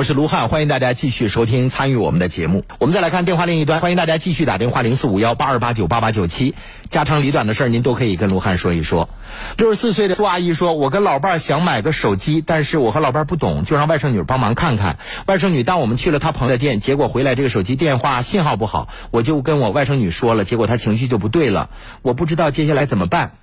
[0.01, 2.65] 我是卢汉，欢迎大家继续收听参与我们的节目。
[2.79, 6.55] 我们再来看电话另一端，欢迎大家继续打电话零四五幺八二八九八八九七，
[6.89, 9.09] 家长里短的事儿您都可以跟卢汉说一说。
[9.57, 14.97] 六十四岁的苏阿姨说：“我跟老伴儿想买个手机，但是我和老伴儿不懂，就让外甥女帮忙看看。
[15.27, 21.69] 外甥女带我们去了她朋友的店，结果回来这个手机电话信号不好，我就跟我外甥女说了，结果她情绪就不对了，
[22.01, 23.33] 我不知道接下来怎么办。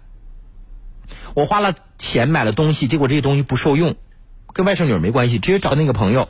[1.34, 3.94] 我花了钱买了东西，结果这些东西不受用。”
[4.54, 6.28] 跟外甥女没关系，直接找那个朋友，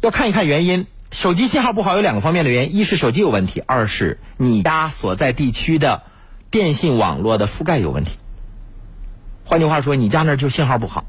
[0.00, 0.86] 要看一看原因。
[1.12, 6.04] 手机信号不好有两个方面的原因：一是手机有问题，二是你家所在地区的
[6.50, 8.12] 电信网络的覆盖有问题。
[9.44, 11.04] 换句话说，你家那儿就信号不好。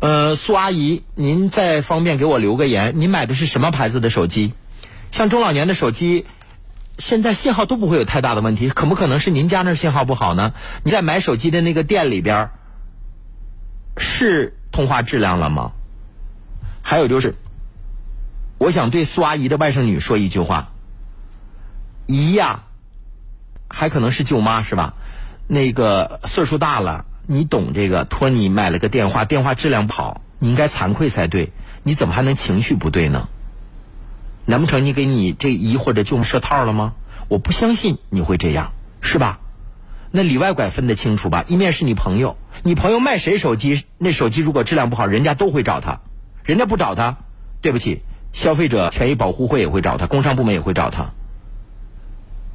[0.00, 4.52] 呃，苏阿姨，您再方便给我留个言，您买的是什么牌子的手机？
[5.12, 6.26] 像中老年的手机，
[6.98, 10.52] 现在信号都不会有太大的问题，可不可能是您家那儿信号不好呢？
[10.82, 12.50] 你在买手机的那个店里边儿。
[13.96, 15.70] 是通话质量了吗？
[16.86, 17.34] 还有就是，
[18.58, 20.68] 我想对苏阿姨的外甥女说一句话：
[22.04, 22.64] 姨呀，
[23.68, 24.92] 还可能是舅妈是吧？
[25.48, 31.52] 那个岁数大了，你懂这个，托你买了个电话，电话质量不好，你应该惭愧才对。
[31.82, 33.28] 你怎么还能情绪不对呢？
[34.44, 36.92] 难不成你给你这姨或者舅妈设套了吗？
[37.28, 39.40] 我不相信你会这样，是吧？
[40.10, 41.46] 那里外拐分得清楚吧？
[41.48, 46.02] 一面是你朋友，你朋友卖谁手机，那手机如果质量不好，人家都会找他，
[46.44, 47.16] 人家不找他，
[47.62, 51.12] 对不起，消费者权益保护会也会找他，工商部门也会找他。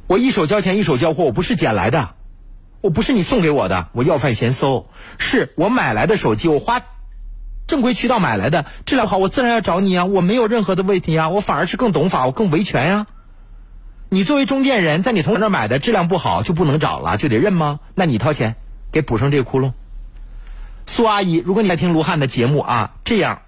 [0.06, 2.14] 我一手交钱一手交货，我不是捡来的，
[2.80, 4.86] 我不是你送给我的，我要饭嫌馊，
[5.18, 6.82] 是我买来的手机，我花
[7.66, 13.06] 正规渠道买来的，质量好，我自然要找你啊，我没有任何的问题啊，我反而是更懂法，我更维权呀。
[14.08, 17.78] 你作为中间人，在你同学那买的质量不好就不能找了，就得认吗？
[17.94, 18.56] 那你掏钱
[18.90, 19.72] 给补上这个窟窿。
[20.86, 23.42] 苏阿姨，如果你在听卢汉的节目啊，这样，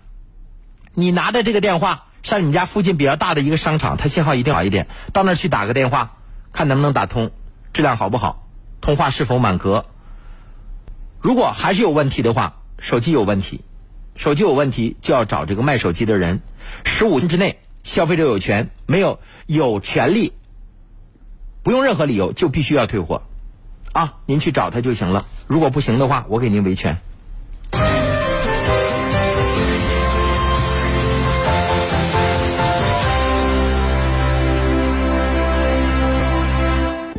[0.94, 6.16] 你拿着这个电话上你家附近比较大的一个商场，它信号一定好一点，到那儿去打个电话，
[6.52, 7.30] 看能不能打通，
[7.72, 8.48] 质量好不好，
[8.80, 9.86] 通话是否满格。
[11.20, 13.64] 如果还是有问题的话，手机有问题，
[14.16, 16.40] 手机有问题就要找这个卖手机的人，
[16.84, 20.32] 十五天之内，消费者有权没有有权利。
[21.62, 23.22] 不用任何理由就必须要退货，
[23.92, 25.26] 啊，您去找他就行了。
[25.46, 26.98] 如果不行的话，我给您维权。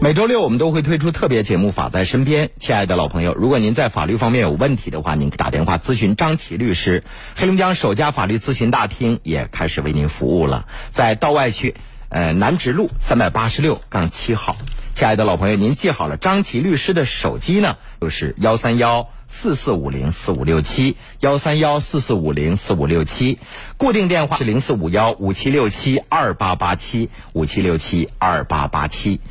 [0.04, 7.06] 每周六我们都会推出特别节目《法在身边》，亲爱的老朋友，如果您在法律方面有问题的话，您可打电话咨询张琪律师。
[7.38, 11.76] 黑龙江首家法律咨询大厅也开始为您服务了，在道外区。
[12.10, 14.58] 呃，南直路三百八十六杠七号，
[14.94, 23.40] 亲爱的老朋友，您记好了，张琪律师的手机呢，就是幺三幺四四五零四五六七，幺三幺四四五零四五六七，
[23.78, 29.22] 固定电话是零四五幺五七六七二八八七五七六七二八八七。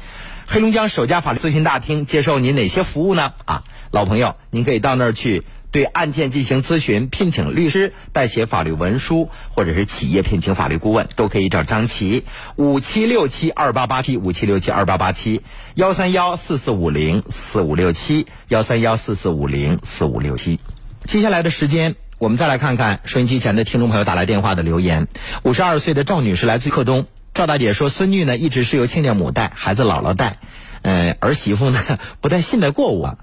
[0.52, 3.32] 黑龙江首家法律咨询大厅接受您哪些服务呢？
[3.46, 5.44] 啊，老朋友，您可以到那儿去。
[5.70, 12.24] 对案件进行咨询，聘请律师代写法律文书，或者是企业聘请法律顾问，都可以找张琪，
[12.56, 15.40] 五七六七二八八七五七六七二八八七
[15.74, 20.60] 幺三幺四四五零四五六七幺三幺四四五零四五六七。
[21.06, 25.08] 接下来的时间，我们再来看看收音机前的听众朋友打来电话的留言。
[25.44, 30.38] 五十二岁的赵女士来自克东，赵大姐说，孙女呢一直是由亲家母带，孩子姥姥带，
[30.82, 31.80] 呃，儿媳妇呢
[32.20, 33.18] 不太信得过我，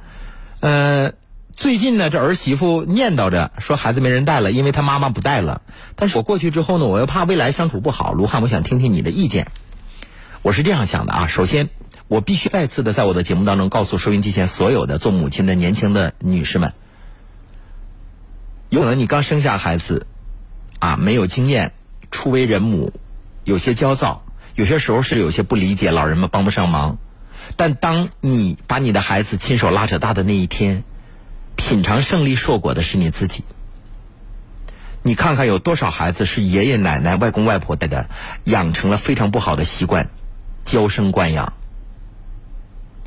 [0.59, 1.13] 呃。
[1.55, 5.61] 最近呢，这儿媳妇念叨着说孩子没人带了，因为她妈妈不带了。
[5.97, 8.13] 但是我过去之后呢，我又怕未来相处不好。
[8.13, 9.51] 卢汉，我想听听你的意见。
[10.41, 11.67] 我是这样想的啊，首先
[12.07, 16.71] 我必须再次的在我的节目当中告诉收音机前所有的做母亲的年轻的女士们，
[18.69, 20.07] 有可能你刚生下孩子，
[20.79, 21.73] 啊，没有经验，
[22.09, 22.93] 初为人母，
[23.49, 24.21] 有些焦躁，
[24.53, 26.99] 有些时候是有些不理解，老人们帮不上忙。
[27.55, 30.83] 但当你把你的孩子亲手拉扯大的那一天，
[31.55, 33.43] 品尝胜利硕果的是你自己。
[35.01, 38.07] 你看看有多少孩子是爷爷奶奶、外公外婆带的，
[38.43, 40.11] 养成了非常不好的习惯，
[40.63, 41.53] 娇生惯养。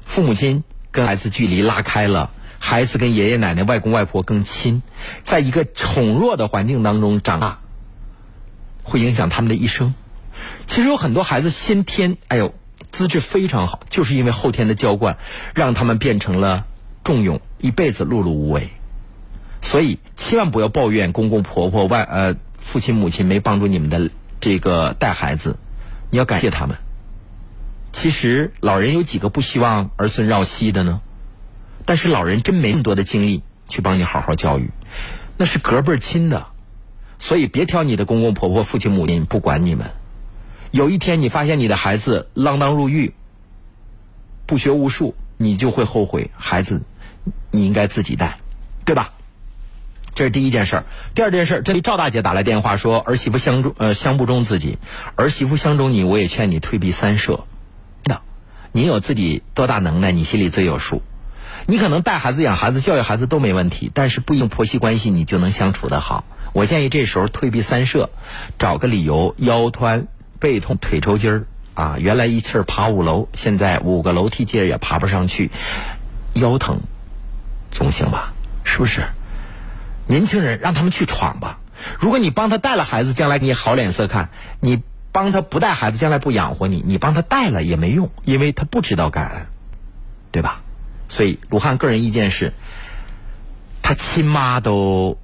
[0.05, 4.83] 父母亲跟孩子距离拉开了，孩子跟爷爷奶奶、外公外婆更亲，
[5.23, 7.61] 在一个宠弱的环境当中长大，
[8.83, 9.95] 会影响他们的一生。
[10.73, 12.55] 其实有很多孩子先天，哎呦，
[12.91, 15.19] 资质非常好，就是因为后天的娇惯，
[15.55, 16.65] 让他们变成了。
[17.05, 18.71] 重用一辈子碌碌无为，
[19.61, 24.09] 所以千万不要抱怨公公婆婆外呃父亲母亲没帮助你们的
[24.41, 25.59] 这个带孩子，
[26.11, 26.79] 你要感谢他们。
[27.93, 31.03] 其实老人有几个不希望儿孙绕膝的呢？
[31.85, 34.71] 但是老人真没那么多的精力去帮你好好教育，
[35.37, 36.47] 那是隔辈亲的。
[37.19, 39.91] 所以别挑你的公公婆婆、父亲母亲不管你们。
[40.73, 43.13] 有一天你发现你的孩子锒铛入狱，
[44.47, 46.31] 不学无术，你就会后悔。
[46.35, 46.81] 孩子，
[47.51, 48.39] 你应该自己带，
[48.87, 49.13] 对吧？
[50.15, 50.85] 这是第一件事儿。
[51.15, 54.79] 第二件事儿，这里赵大姐打来电话说儿媳妇相中呃相不中自己，
[55.15, 57.45] 儿媳妇相中你，我也劝你退避三舍。
[58.07, 58.23] 那，
[58.73, 61.03] 你有自己多大能耐，你心里最有数。
[61.67, 66.25] 你可能带孩子、养孩子、教育孩子都没问题，但是不一定婆媳关系你就能相处的好。
[66.55, 68.11] 我建议这时候退避三舍，
[68.59, 70.09] 找个理由腰酸
[70.43, 75.53] 背痛腿抽筋儿啊，原来一气儿爬五楼，现在五个楼梯阶也爬不上去，
[76.35, 76.81] 腰疼，
[77.71, 78.33] 总行吧？
[78.65, 79.07] 是不是？
[80.09, 81.61] 年轻人让他们去闯吧。
[82.01, 84.83] 如果你帮他带了孩子，将来你好脸色看；你
[85.13, 86.83] 帮他不带孩子，将来不养活你。
[86.85, 89.47] 你帮他带了也没用，因为他不知道感恩，
[90.33, 90.63] 对吧？
[91.09, 92.53] 所以鲁汉个人意见是，
[93.81, 95.19] 他亲妈都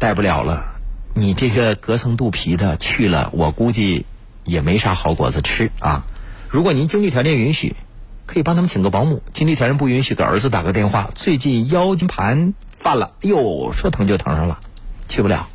[0.00, 0.79] 带不了了，
[1.12, 4.06] 你这个隔层肚皮的去了，我估计
[4.44, 6.04] 也没啥好果子吃啊。
[6.48, 7.76] 如果您经济条件允许，
[8.26, 11.10] 可以帮他们请个保姆；经济条件不允许，给儿子打个电话。
[11.14, 14.60] 最近腰间盘犯了，哎哟，说疼就疼上了，
[15.08, 15.48] 去不了。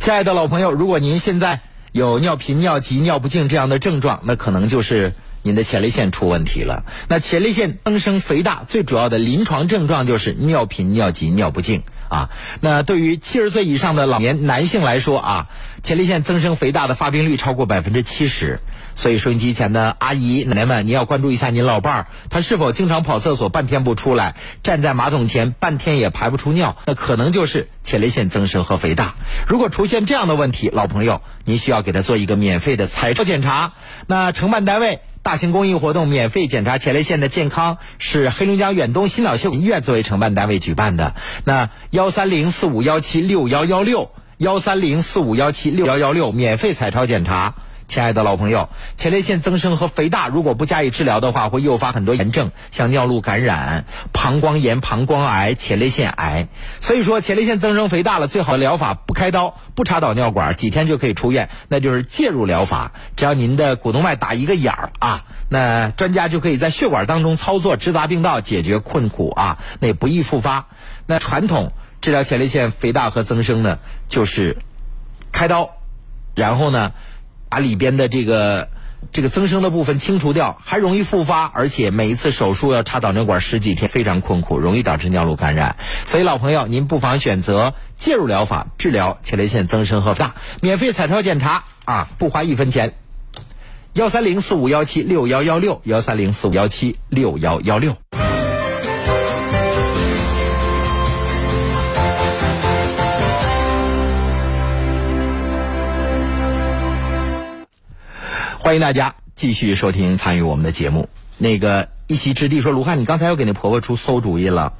[0.00, 1.60] 亲爱的老朋友，如果您现在
[1.92, 5.14] 有尿频、尿急、尿不尽这样的症状，那可能就是
[5.44, 6.84] 您的前列腺出问题了。
[7.08, 12.30] 那前列腺增生肥大最主要的临床症状就是尿频、尿急、尿不尽啊。
[12.62, 15.46] 那对于七十岁以上的老年男性来说啊，
[15.82, 18.60] 前列腺增生肥大的发病率超过百分之七十。
[18.96, 29.16] 所以收音机前的阿姨奶奶们，您要关注一下您老伴儿，他是否经常跑厕所半天不出来，站在马桶前半天也排不出尿，那可能就是前列腺增生和肥大。
[29.48, 33.72] 如果出现这样的问题，老朋友，您需要给他做一个免费的彩超检查。
[34.06, 41.16] 那承办单位大型公益活动免费检查前列腺的健康，是黑龙江远东心脑血管医院作为承办单位举办的。
[41.44, 47.54] 那幺三零四五幺七六幺幺六幺三零四五幺七六幺幺六免费彩超检查。
[47.86, 56.48] 亲爱的老朋友，前列腺增生和肥大如果不加以治疗的话，会诱发很多炎症，像尿路感染、膀胱炎、膀胱癌、前列腺癌。
[56.80, 62.92] 所以说，前列腺增生肥大了，最好的疗法不开刀、不插导尿管，几天就可以出院，那就是介入疗法。
[63.16, 70.66] 只要您的股动脉打一个眼儿啊，那专家就可以在血管当中操作，直达病道，解决困苦啊，那也不易复发。
[71.06, 73.78] 那传统治疗前列腺肥大和增生呢，
[74.08, 74.56] 就是
[75.32, 75.76] 开刀，
[76.34, 76.92] 然后呢。
[77.48, 78.68] 把里边的这个
[79.12, 85.76] 这个增生的部分清除掉，还容易复发，而且每一次手术要插导尿管十几天，非常困苦，容易导致尿路感染。
[86.06, 92.94] 所以老朋友，您不妨选择介入疗法治疗前列腺增生和大，免费彩超检查啊，不花一分钱。
[93.92, 98.23] 幺三零四五幺七六幺幺六，幺三零四五幺七六幺幺六。
[108.64, 111.10] 欢迎大家继续收听参与我们的节目。
[111.36, 114.72] 那个一席之地说：“卢汉，你刚才又给那婆婆出馊主意了。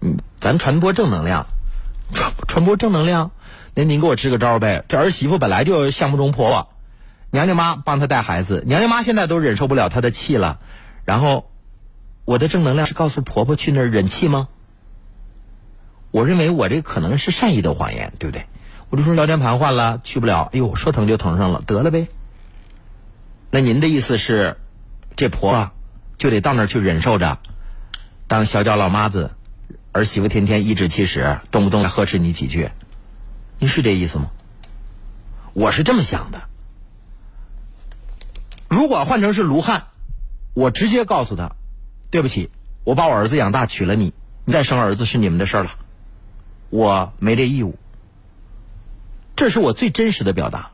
[0.00, 1.46] 嗯，咱传播正能量，
[2.12, 3.30] 传传播正能量。
[3.72, 4.84] 那您给我支个招呗？
[4.88, 6.70] 这儿媳妇本来就相不中婆婆，
[7.30, 10.58] 娘家妈帮她带孩子，娘家妈现在都忍受不了她的气了。
[11.04, 11.48] 然后，
[12.24, 14.48] 我的正能量是告诉婆婆去那儿忍气吗？
[16.10, 18.46] 我认为我这可能是善意的谎言，对不对？
[18.88, 20.50] 我就说腰间盘换了，去不了。
[20.52, 22.08] 哎呦，说疼就疼上了，得了呗。”
[23.50, 24.56] 那您的意思是，
[25.16, 25.72] 这婆婆
[26.16, 27.38] 就得到那儿去忍受着，
[28.28, 29.32] 当小脚老妈子，
[29.90, 32.70] 儿媳妇天天颐指气使，动不动来呵斥你几句，
[33.58, 34.30] 您是这意思吗？
[35.52, 36.42] 我是这么想的。
[38.68, 39.88] 如果换成是卢汉，
[40.54, 41.56] 我直接告诉他，
[42.10, 42.50] 对不起，
[42.84, 45.72] 我把我儿子养大娶了你，你再生儿子是你们的事儿了，
[46.70, 47.76] 我没这义务。
[49.34, 50.70] 这是我最真实的表达。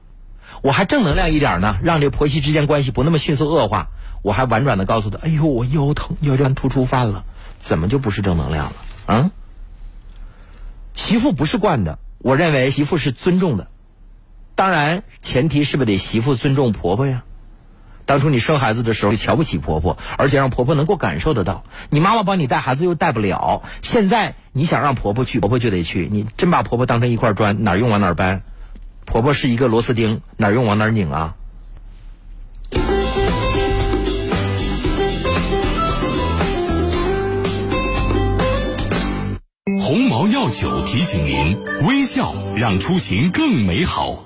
[0.63, 3.89] 我还正能量一点呢，让这婆媳之间关系不那么迅速恶化。
[4.23, 7.25] 我还婉转的告诉他：“哎呦，我腰疼，腰间突出犯了，
[7.61, 8.73] 怎么就不是正能量了？”
[9.07, 9.31] 啊，
[10.95, 13.69] 媳妇不是惯的，我认为媳妇是尊重的。
[14.57, 17.23] 当然，前提是不是得媳妇尊重婆婆呀？
[18.05, 21.65] 当初你生孩子的时候就瞧不起婆婆，而且让婆婆能够感受得到。
[21.91, 26.09] 你妈妈帮你带孩子又带不了，现在你想让婆婆去，婆婆就得去。
[26.11, 28.43] 你真把婆婆当成一块砖，哪用往哪搬？
[29.07, 31.37] 婆婆是一个螺丝钉，哪用往哪拧啊？
[39.81, 44.26] 鸿毛药酒提醒您：微笑让出行更美好。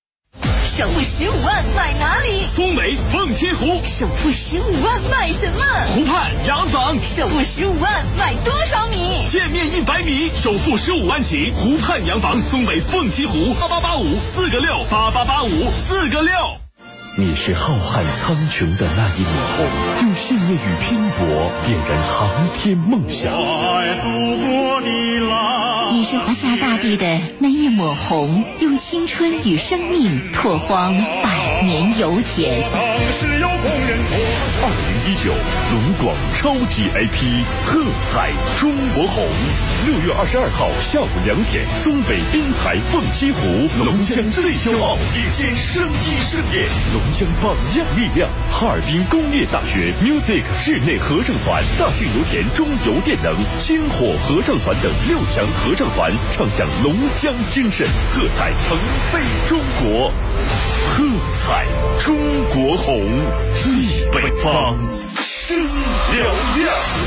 [0.81, 2.43] 首付十五万买哪里？
[2.55, 5.63] 松北凤栖湖，首付十五万买什么？
[5.93, 9.23] 湖畔洋房，首付十五万买多少米？
[9.29, 15.49] 见面一百米，首付十五万起，湖畔洋房，松北凤栖湖，八八八五四个六，八八八五
[15.87, 16.33] 四个六。
[17.17, 19.67] 你是浩瀚苍穹的那一抹红，
[20.01, 23.33] 用信念与拼搏点燃航天梦想。
[23.33, 24.07] 爱祖
[24.37, 24.87] 国的
[25.29, 32.63] 蓝，你是华夏大地的那一抹红，用青春与生命拓荒百年油田。
[34.63, 35.33] 二零一九
[35.73, 37.83] 龙广超级 IP 喝
[38.13, 39.27] 彩中国红，
[39.85, 46.69] 六月二十二号下午两点，松北滨彩凤栖湖，龙江最骄傲迎接生意盛宴，
[47.01, 58.77] 龙江榜样力量，哈尔滨工业大学 Music 室内合唱团，大庆油田中油电能，星火合唱团等六强合唱团唱响龙江精神，喝彩腾
[59.11, 60.13] 飞中国，
[60.93, 61.03] 喝
[61.43, 61.65] 彩
[61.99, 62.15] 中
[62.53, 62.95] 国红，
[63.65, 64.77] 立北方
[65.23, 66.21] 生嘹
[66.57, 67.00] 亮。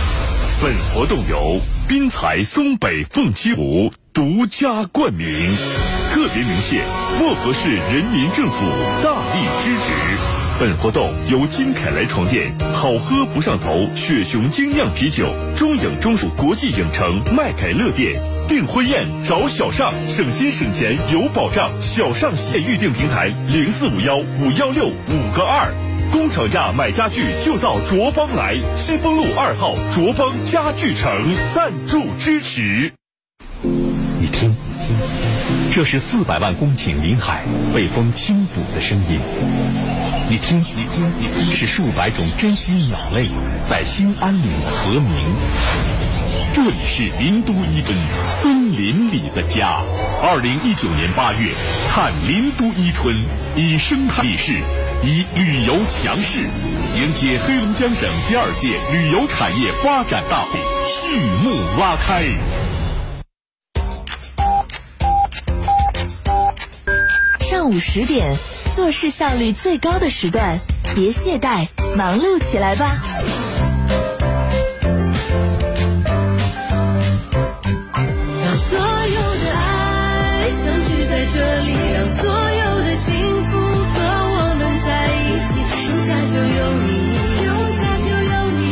[0.63, 5.27] 本活动由滨彩松北凤栖湖独家冠名，
[6.13, 6.83] 特别鸣谢
[7.19, 8.65] 漠河市人民政府
[9.03, 9.93] 大力支持。
[10.59, 18.19] 本活动由金凯莱床垫、好喝不上头雪熊精酿啤酒、中影中属国际影城麦凯乐店。
[18.49, 21.71] 订婚宴找小尚，省心省钱有保障。
[21.83, 25.75] 小尚系预订平台零四五幺五幺六五个二。
[26.13, 32.93] 工厂价买家具就到卓邦来，新丰路二号卓邦家具城赞助支持。
[33.63, 34.55] 你听，
[35.75, 37.45] 这是四百万公顷林海
[37.75, 39.19] 被风轻抚的声音。
[40.29, 43.29] 你听，你听，你听，是数百种珍稀鸟类
[43.69, 45.35] 在新安岭的和鸣。
[46.53, 47.99] 这里是林都伊春
[48.31, 49.83] 森林里的家。
[50.23, 51.53] 二零一九年八月，
[51.91, 53.15] 看林都伊春，
[53.57, 54.53] 以生态立市，
[55.07, 56.39] 以旅游强势，
[56.97, 62.25] 迎接黑龙江省第二届旅游产业发展大会序幕拉开。
[67.41, 68.35] 上午十点，
[68.75, 70.59] 做事效率最高的时段，
[70.95, 72.97] 别懈怠，忙碌起来吧。
[78.43, 83.59] 让所有的爱相聚在这里，让所有的幸福
[86.35, 87.15] 就有你，
[87.45, 87.47] 有
[87.79, 88.65] 家就有你。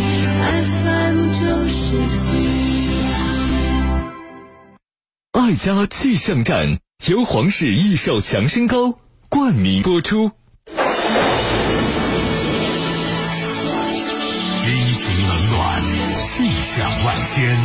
[5.30, 8.98] 爱家气象站由皇氏益寿强身膏
[9.28, 10.32] 冠名播出。
[10.66, 10.74] 阴
[14.96, 15.82] 晴冷暖，
[16.24, 17.56] 气象万千，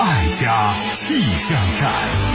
[0.00, 1.14] 爱家气
[1.48, 2.33] 象站。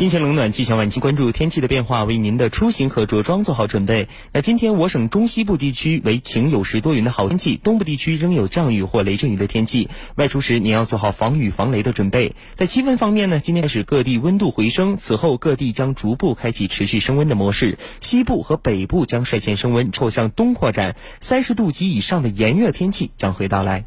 [0.00, 4.08] 阴晴冷暖，气象万千，关注天气的变化，为您的出行和着装做好准备。
[4.32, 9.90] 那今天我省中西部地区为晴有时多云的好天气，东部地区仍有降雨或雷阵雨的天气。
[10.14, 12.34] 外出时您要做好防雨防雷的准备。
[12.54, 17.78] 在气温方面呢，今天开始各地温度回升，此后各地将逐步开启持续升温的模式。
[18.00, 23.84] 西部和北部将率先升温，后向东扩展，三十度及以上的炎热天气将会到来。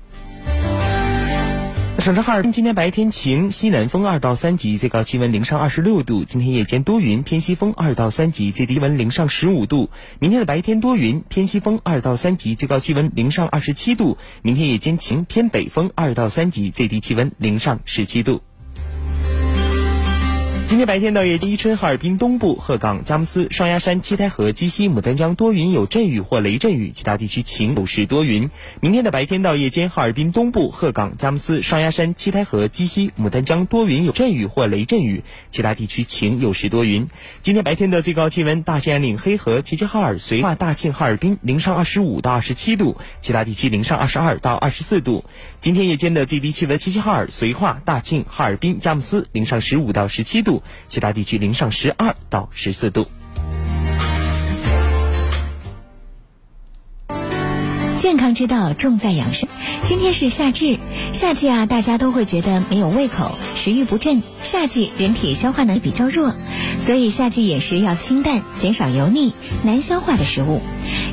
[2.03, 6.25] 省城哈尔滨今天白天晴，西南风二到三级，最高气温零上二十六度。
[6.25, 9.89] 今天夜间多云，偏西风二到三级，最低温零上十五度。
[10.19, 14.17] 明天的白天多云，偏西风二到三级，最高气温零上二十七度。
[14.41, 18.41] 明天夜间晴，偏北风二到三级，最低气温零上十七度。
[20.67, 28.49] 今天白天到夜间，伊春、哈尔滨东部、鹤岗、佳木斯、双鸭山、七台河、鸡西、牡丹江多云有阵雨或雷阵雨，其他地区晴有时多云。
[28.79, 37.07] 明天的白天到夜间，哈尔滨东部、鹤岗、佳木斯、双鸭山、七台河、鸡西、牡丹江多云有阵雨或雷阵雨，其他地区晴有时多云。
[37.43, 45.23] 今天白天的最高气温，大兴安岭、黑河、齐齐哈尔、绥化、大庆、哈尔滨零上二十五到二十七度，其他地区零上二十二到二十四度。
[45.61, 50.52] 今天夜间的最低气温，齐齐哈尔、绥化、大庆、哈尔滨、佳木斯零上十五到十七度。
[50.87, 53.07] 其他地区零上十二到十四度。
[57.97, 59.47] 健康之道重在养生。
[59.81, 60.77] 今天是夏至，
[61.13, 64.21] 夏季啊，大家都会觉得没有胃口，食欲不振。
[64.41, 66.35] 夏季人体消化能力比较弱，
[66.79, 69.33] 所以夏季饮食要清淡，减少油腻、
[69.63, 70.61] 难消化的食物，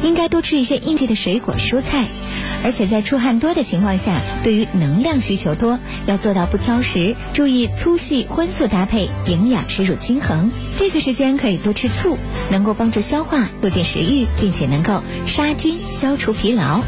[0.03, 2.07] 应该多吃一些应季的水果蔬菜。
[2.63, 10.51] 而且在出汗多的情况下，对于能量需求多，要做到不挑食，注意粗细荤素搭配，营养摄入均衡。
[10.79, 12.19] 这个时间可以多吃醋，
[12.51, 16.83] 能够帮助消化，促进食欲，并且能够杀菌、消除疲劳。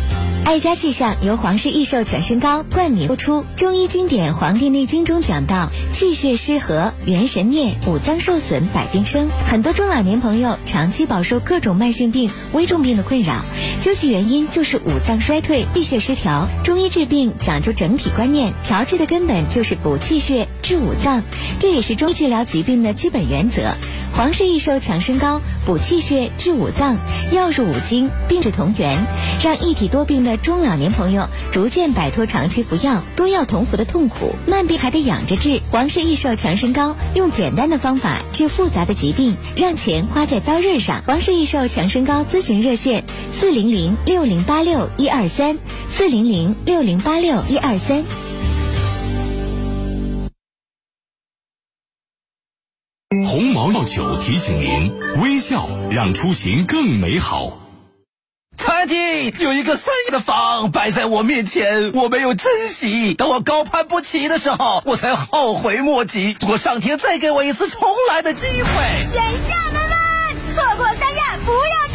[0.45, 3.45] 爱家气象由皇氏益寿强身膏冠名播出。
[3.57, 9.29] 中医经典《黄帝内经》中讲到，气血失和，元神灭，五脏受损，百病生。
[9.47, 13.45] 很多中老年朋友长期饱受各种慢性病、危重病的困扰，
[13.83, 16.49] 究其原因就是五脏衰退、气血失调。
[16.65, 21.23] 中医治病讲究整体观念，调治的根本就是补气血、治五脏，
[21.61, 23.75] 这也是中医治疗疾病的基本原则。
[24.15, 26.99] 皇氏益寿强身膏补气血、治五脏，
[27.31, 28.99] 药入五经，病治同源，
[29.43, 34.35] 让一体多病的中老年朋友逐渐摆脱长期服药、多药同服的痛苦。
[34.47, 41.03] 慢病还得养着治，皇氏益寿强身膏用简单的方法治复杂的疾病，让钱花在刀刃上。
[41.07, 45.59] 皇氏益寿强身膏咨询热线：四零零六零八六一二三，
[45.89, 48.05] 四零零六零八六一二三。
[53.27, 57.62] 红毛药酒提醒您：微笑让出行更美好。
[58.65, 66.37] 曾经有一个三亿的房摆在我面前，我没有珍惜，等我高攀不起的时候，我才后悔莫及。
[66.41, 71.92] 如果上天再给我一次重来的机会，选厦门湾，错过三亚，不要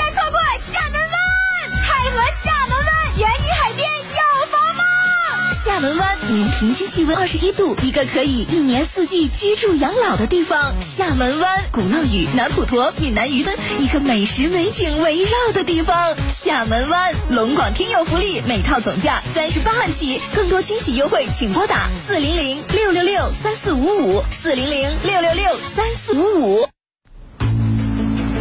[5.77, 10.73] 厦门湾年平均气温二十一度，一个可以一年四季居住养老的地方。
[10.81, 16.15] 厦门湾，鼓浪屿、南普陀、闽南渔村，一个美食美景围绕的地方。
[16.29, 26.67] 厦门湾，龙广听友福利，每套总价三十八万起，更多惊喜优惠，请拨打四零零六六六三四五五四零零六六六三四五五。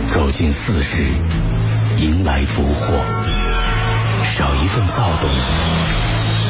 [0.08, 1.02] 走进四十，
[2.00, 2.94] 迎来福祸，
[4.24, 5.28] 少一份躁动，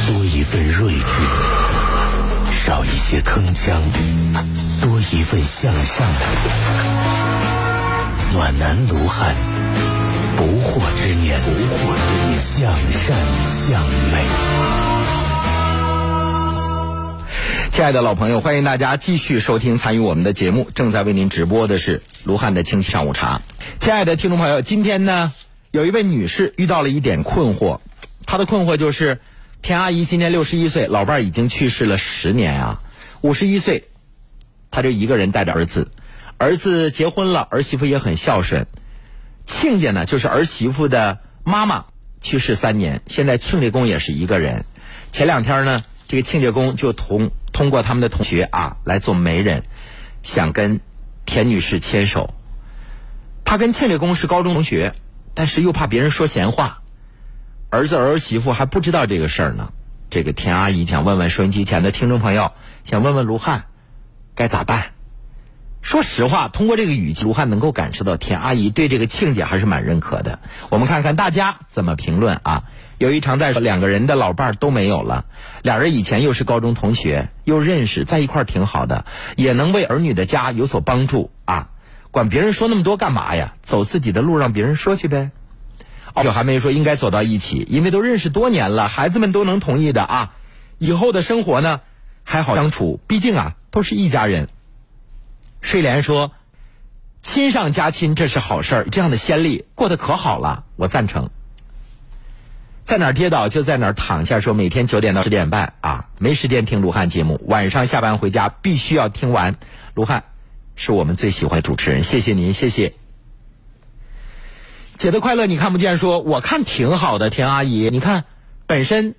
[0.07, 1.05] 多一份睿智；
[2.65, 3.81] 少一些铿锵，
[4.81, 6.07] 多一份向上。
[8.33, 9.35] 暖男卢汉，
[10.37, 13.17] 不惑之年，不惑之年，向善
[13.67, 13.83] 向
[14.13, 14.25] 美。
[17.73, 20.69] 亲爱的老朋友，欢迎大家继续收听参与我们的节目。
[20.73, 23.43] 正在为您直播的是卢汉的清晰上午茶。
[23.81, 25.33] 亲爱的听众朋友，今天呢，
[25.73, 27.81] 有一位女士遇到了一点困惑，
[28.25, 29.21] 她的困惑就是，
[29.67, 32.81] 田阿姨今年六十一岁，老伴儿已经去世了十年啊，
[33.21, 33.89] 五十一岁，
[34.71, 35.91] 她就一个人带着儿子，
[36.39, 38.69] 儿子结婚了，儿媳妇也很孝顺，
[39.45, 41.87] 亲家呢就是儿媳妇的妈妈
[42.21, 44.67] 去世三年，现在亲家公也是一个人。
[45.11, 49.65] 前两天呢，这个亲家公就同通过他们的同学啊来做媒人，
[50.23, 50.79] 想跟
[51.25, 52.33] 田女士牵手。
[53.45, 54.95] 他跟亲家公是高中同学，
[55.35, 56.83] 但是又怕别人说闲话，
[57.71, 59.71] 儿子儿媳妇还不知道这个事儿呢。
[60.09, 62.53] 这个田阿姨想问问收音机前的听众朋友，
[62.85, 63.65] 想问问卢汉
[64.35, 64.93] 该咋办？
[65.83, 70.39] 说实话，通过这个语气，卢汉能够感受到田阿姨对这个亲家还是蛮认可的。
[70.69, 72.65] 我们看看大家怎么评论啊？
[72.99, 75.27] 有一常在说，两个人的老伴儿都没有了，
[75.63, 79.07] 俩人以前又是高中同学，又认识，在一块儿挺好的，
[79.37, 81.71] 也能为儿女的家有所帮助啊。
[82.11, 83.55] 管别人说那么多干嘛呀？
[83.63, 85.31] 走自己的路，让别人说去呗。
[86.17, 90.33] 哦，有还没说应该走到一起，因为都认识多年了，孩子们都能同意的啊。
[90.79, 91.81] 以后的生活呢，
[92.25, 94.49] 还好相处，毕竟啊，都是一家人。
[95.61, 96.33] 睡莲说
[97.23, 101.31] ：“亲上加亲，这是好事儿，这样的先例过得可好了，我赞成。”
[102.85, 104.39] 在哪儿跌倒就在哪儿躺下。
[104.39, 109.57] 说每天九点到十点半啊，没时间听卢汉节目，晚上下班回家必须要听完。
[109.95, 110.25] 卢汉
[110.77, 112.95] 是我们最喜欢的主持人，谢谢您，谢谢。
[114.99, 118.25] 姐的快乐你看不见说，我看挺好的，田阿姨，你看
[118.67, 119.15] 本身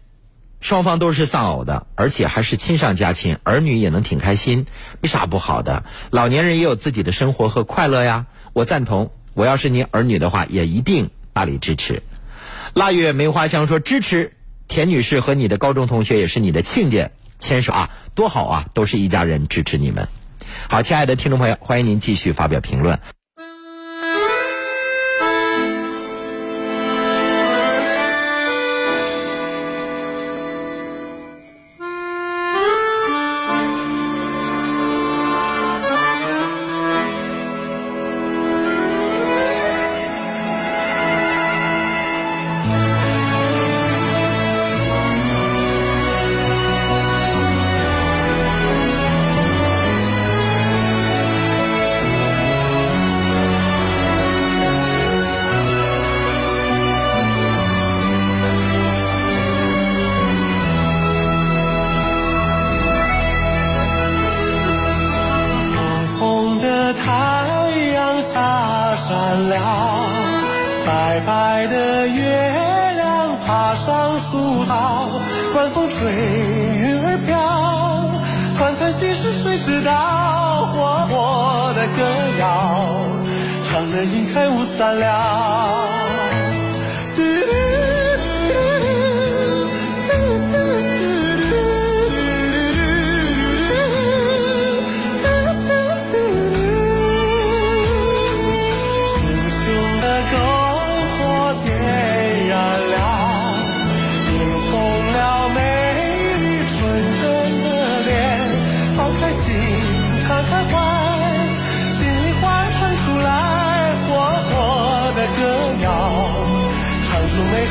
[0.60, 4.66] 双方都是丧偶的，而且还是亲上加亲，儿女也能挺开心，
[5.02, 5.86] 没啥不好的。
[6.10, 9.12] 老年人也有自己的生活和快乐呀，我赞同。
[9.36, 12.02] 我要是您儿女的话，也一定大力支持。
[12.74, 14.34] 腊月梅花香说支持
[14.68, 20.08] 田女士和你的高中同学，也是你的亲家牵手啊，多好啊，都是一家人，支持你们。
[20.70, 23.00] 好，亲爱的听众朋友，欢迎您继续发表评论。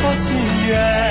[0.03, 1.06] 唱出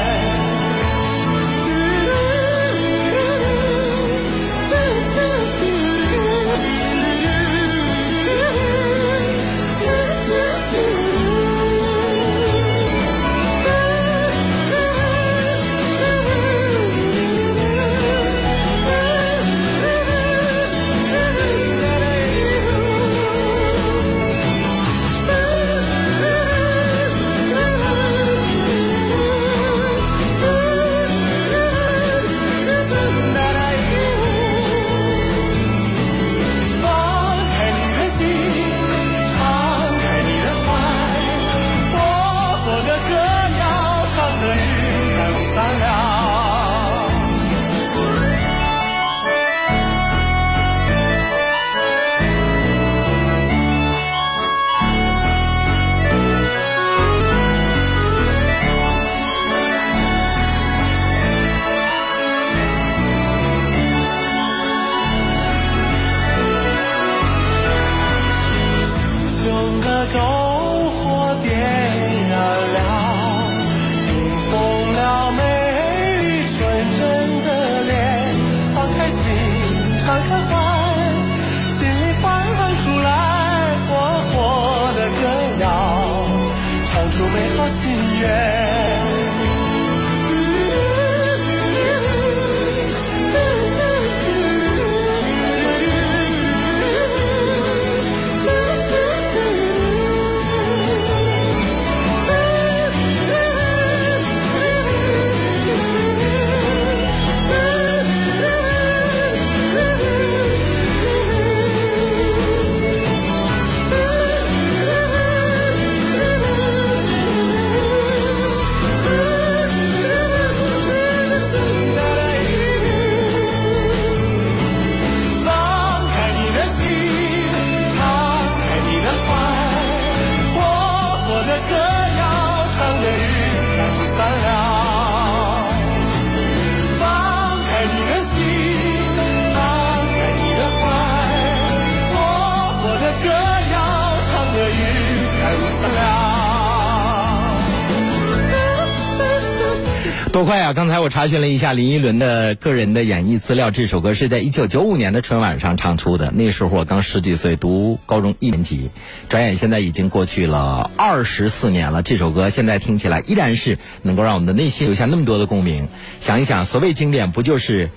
[150.36, 150.74] 多快啊！
[150.74, 156.30] 刚才我查询了一下林依轮的个人的演绎资料，这首歌是在一九九五年的春晚上唱出的。
[156.32, 158.92] 那时候我刚十几岁，读高中一年级。
[159.30, 165.88] 转眼现在已经过去了二十四年了，这首歌现在听起来依然是能够让我们的内心留下那么多的共鸣。
[166.20, 167.90] 想一想，所谓经典，不就是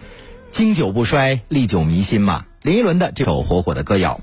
[0.53, 2.45] 经久不衰、历久弥新吗？
[2.63, 4.21] 林依轮的这首火火的歌谣。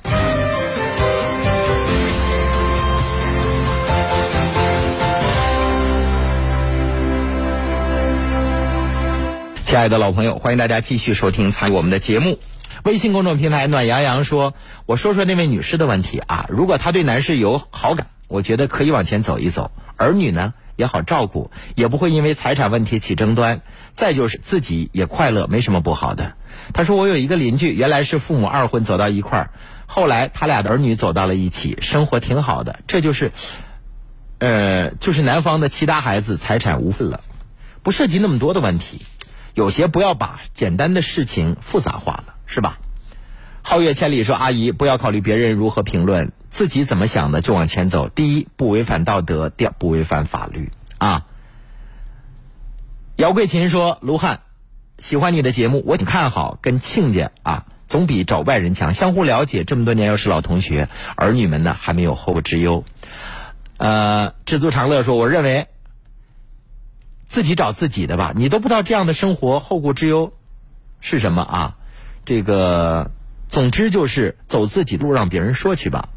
[9.75, 12.39] 亲爱的老朋友，欢迎大家继续收听参与我们的节目。
[12.85, 14.53] 微信公众平台暖洋洋说
[14.87, 19.71] ：“我说说那位女士的问题啊，如果她对男士有好感，我觉得可以往前走一走。
[19.97, 23.63] 儿女呢也好照顾，也不会因为财产问题起争端。
[23.91, 26.35] 再就是自己也快乐，没什么不好的。”
[26.71, 29.49] 她说：“我有一个邻居，原来是父母二婚走到一块儿，
[29.87, 32.79] 后来他俩的儿女走到了一起，生活挺好的。
[32.87, 33.33] 这就是，
[34.39, 37.19] 呃，就是男方的其他孩子财产无份了，
[37.83, 39.01] 不涉及那么多的问题。”
[39.55, 42.77] 有些不要把简单的事情复杂化了，是吧？
[43.63, 48.09] 皓月千里说：“阿姨，不要考虑别人如何评论，自己怎么想的就往前走。
[48.09, 51.25] 第一，不违反道德；第二，不违反法律。”啊。
[53.15, 54.41] 姚桂琴说：“卢汉，
[54.99, 58.93] 喜欢你的节目，我挺看好，跟亲家啊，总比找外人强。
[58.93, 62.83] 相互了解，这么多年又是老同学，儿女们呢还没有后顾之忧。”
[63.77, 65.67] 呃，知足常乐说：“我认为。”
[67.35, 70.31] 自己找自己的吧，你都不知道这样的生活后顾之忧
[71.01, 71.75] 是什么啊？
[72.23, 73.11] 这个，
[73.49, 76.07] 总之就是走自己路，让别人说去吧。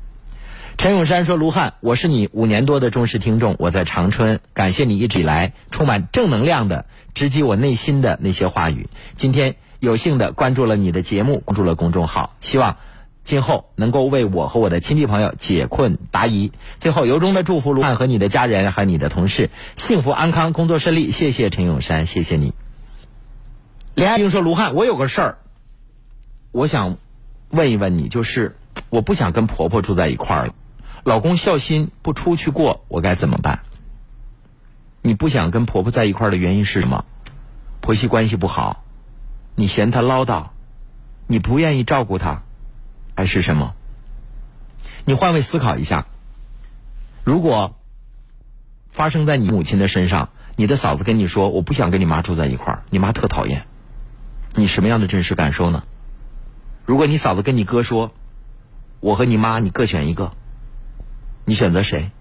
[0.77, 8.89] 陈永山说：“卢汉，我是你五年多的忠实听众，我在长春，感谢你一直以来充满正能量的直击我内心的那些话语。
[9.17, 12.77] 今天有幸的关注了你的节目，关注了公众号，希望
[13.29, 16.51] 今后能够为我和我的亲戚朋友解困答疑。
[16.81, 21.13] 最后，由衷的祝福卢汉和你的家人，还有你的同事幸福安康，工作顺利。
[21.13, 22.55] 谢谢陈永山，谢谢你。”
[23.95, 25.39] 连爱兵说：“卢汉，我有个事儿，
[26.53, 26.97] 我想
[27.51, 28.57] 问一问你，就是
[28.89, 30.55] 我不想跟婆婆住在一块儿了。”
[31.05, 33.61] 老公孝心不出去过，我该怎么办？
[35.03, 37.05] 你不想跟婆婆在一块儿的原因是什么？
[37.83, 38.85] 婆媳关系不好，
[39.55, 40.47] 你嫌她唠叨，
[41.27, 42.45] 你不愿意照顾她，
[43.19, 43.75] 还是什么？
[45.05, 46.07] 你换位思考一下，
[47.25, 47.75] 如果
[48.93, 53.67] 发生在你母亲的身上，你的嫂子跟你说我不想跟你妈住在一块儿，你妈特讨厌，
[54.55, 55.83] 你什么样的真实感受呢？
[56.87, 58.15] 如果你嫂子跟你哥说，
[59.01, 60.31] 我和你妈你各选一个。
[61.45, 62.13] 你选择谁？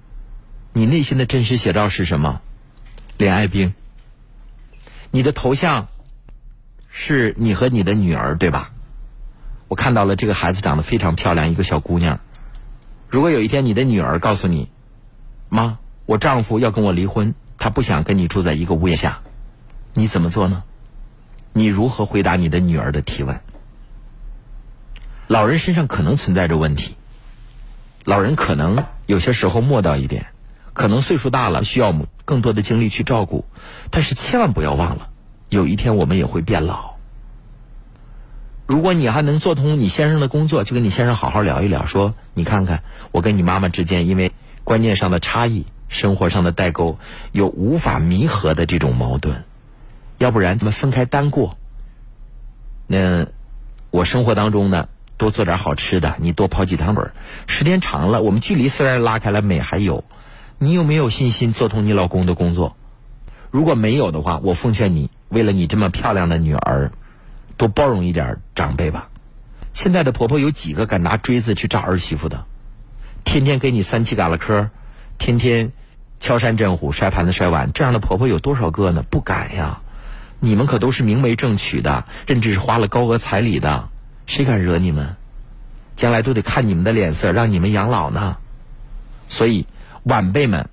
[0.73, 2.41] 你内心的真实写照是什么？
[3.17, 3.75] 恋爱兵。
[5.11, 5.89] 你的头像
[6.89, 8.71] 是你和你的女儿对吧？
[9.67, 12.19] 我看到了这个孩子长得非常漂亮，一个小姑娘。
[13.09, 14.69] 如果有一天你的女儿告诉你
[15.49, 19.19] ：“妈，我丈夫要跟我离婚，他不想跟你住在一个屋檐下。”
[19.93, 20.63] 你怎么做呢？
[21.53, 23.39] 你如何回答你的女儿的提问？
[25.27, 26.95] 老人身上可能存在着问题。
[28.03, 30.27] 老人可能有些时候磨叨一点，
[30.73, 31.93] 可能岁数大了，需要
[32.25, 33.43] 更多的精力去照顾。
[33.89, 35.09] 但是千万不要忘了，
[35.49, 36.96] 有一天我们也会变老。
[38.67, 44.33] 如果你还能做通你先生的工作，就跟你先生好好聊一聊，说你看看我跟你妈妈之间因为
[44.65, 46.99] 观念上的差异、生活上的代沟，
[47.31, 49.45] 有无法弥合的这种矛盾。
[50.17, 51.57] 要不然咱们分开单过。
[52.87, 53.27] 那
[53.89, 54.89] 我生活当中呢？
[55.15, 57.05] 多做点好吃的，你多跑几趟腿
[57.47, 60.03] 时间长了，我们距离虽然拉开了，美还有。
[60.59, 62.75] 你有没有信心做通你老公的工作？
[63.49, 66.91] 如果没有的话，我奉劝你，为了你这么漂亮的女儿，
[67.57, 69.09] 多包容一点长辈吧。
[69.73, 72.45] 现在的婆婆有几个敢拿锥子去扎儿媳妇的？
[73.23, 74.69] 天天给你三七嘎了磕，
[75.17, 75.71] 天天
[76.19, 79.03] 敲山震虎、摔盘子摔碗，这样的婆婆有多少个呢？
[79.09, 79.81] 不敢呀！
[80.39, 83.89] 你们可都是明媒正娶的，甚至是花了高额彩礼的。
[84.27, 85.15] 谁敢惹你们？
[85.95, 88.37] 将来都得看你们的脸色，让你们养老呢。
[89.29, 89.65] 所以
[90.03, 90.69] 晚辈们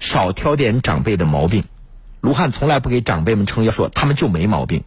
[0.00, 1.64] 少挑点长辈的毛病。
[2.20, 4.84] 卢汉从来不给长辈们撑腰，说他们就没毛病。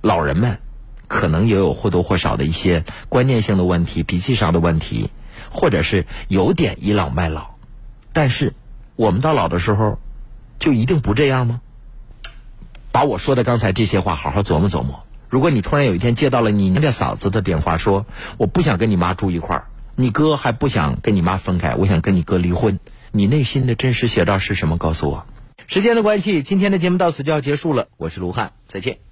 [0.00, 0.58] 老人们
[1.06, 5.10] 可能也有或多或少的一些观念性的问题、脾气上的问题，
[5.50, 7.50] 或者是有点倚老卖老。
[8.12, 8.54] 但是
[8.96, 9.98] 我们到老的时候，
[10.58, 11.60] 就一定不这样吗？
[12.90, 15.04] 把我说的刚才这些话好好琢磨琢磨。
[15.28, 18.06] 如果你突然有一天接到了你家嫂子的电话，说
[18.38, 22.80] 我不想跟你妈住一块儿，你哥还不想跟你妈分开，我想跟你哥离婚，
[23.12, 24.78] 你内心的真实写照是什么？
[24.78, 25.26] 告诉我。
[25.66, 27.88] 时间的关系，今天的节目到此就要结束了。
[27.98, 29.07] 我是卢汉，再见。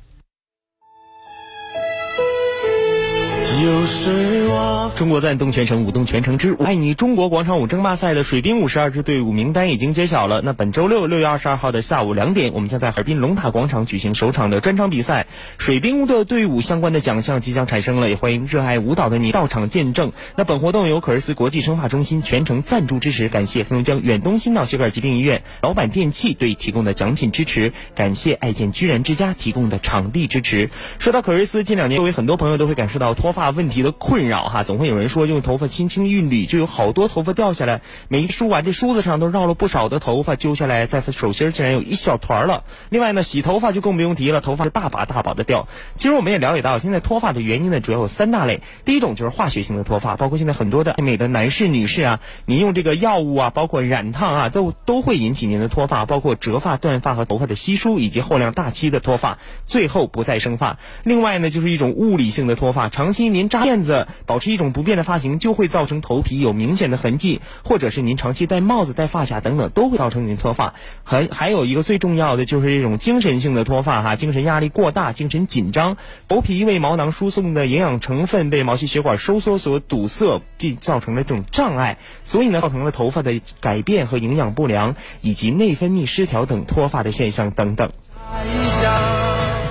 [3.62, 10.42] 有时我中国赞动全城舞动全城之舞爱你中国广场舞争霸赛的水兵五十二支队伍名单已经揭晓了。
[10.42, 15.26] 那本周六六月二十二号的下午两点，我们将在哈尔滨龙塔广场举行首场的专场比赛。
[15.56, 20.12] 水兵的队伍相关的奖项即将产生了，也欢迎热爱舞蹈的你到场见证。
[20.36, 30.68] 那本活动由可尔斯国际生化中心全程赞助支持，感谢黑龙江远东心脑血管疾病医院、老板电器对提供的奖品支持，感谢爱健居然之家提供的场地支持。
[30.98, 33.45] 说到可瑞斯，近两年作为很多朋友都会感受到脱发。
[33.50, 37.82] 问题的困扰哈，总会有人说用头发轻轻一捋，就有好多头发掉下来。
[38.08, 42.64] 每一梳完，这梳子上都绕了不少的头发，揪下来在手心竟然有一小团了。
[42.88, 45.68] 另外呢，洗头发就更不用提了，头发是大把大把的掉。
[45.94, 48.62] 其实我们也了解到，现在脱发的原因呢，主要有三大类。
[48.84, 60.78] 第一种就是化学性的脱发，包括现在很多的美的男士、女士啊，您用这个药物啊，包括染烫啊，都都会引起您的脱发，包括折发、断发和头发的稀疏，以及后量大期的脱发，最后不再生发。
[61.04, 70.74] 另外呢，就是一种物理性的脱发，长期您扎辫子，保持一种不变的发型，就会造成头皮有明显的痕迹，或者是您长期戴帽子、戴发卡等等，都会造成您脱发。
[71.04, 87.92] 还还有一个最重要的就是这种精神性的脱发哈， 精神压力过大、精神紧张，头皮因为毛囊输送的营养成分被毛细血管收缩所堵塞，并造成了这种障碍，所以呢，造成了头发的改变和营养不良，以及内分泌失调等脱发的现象等等。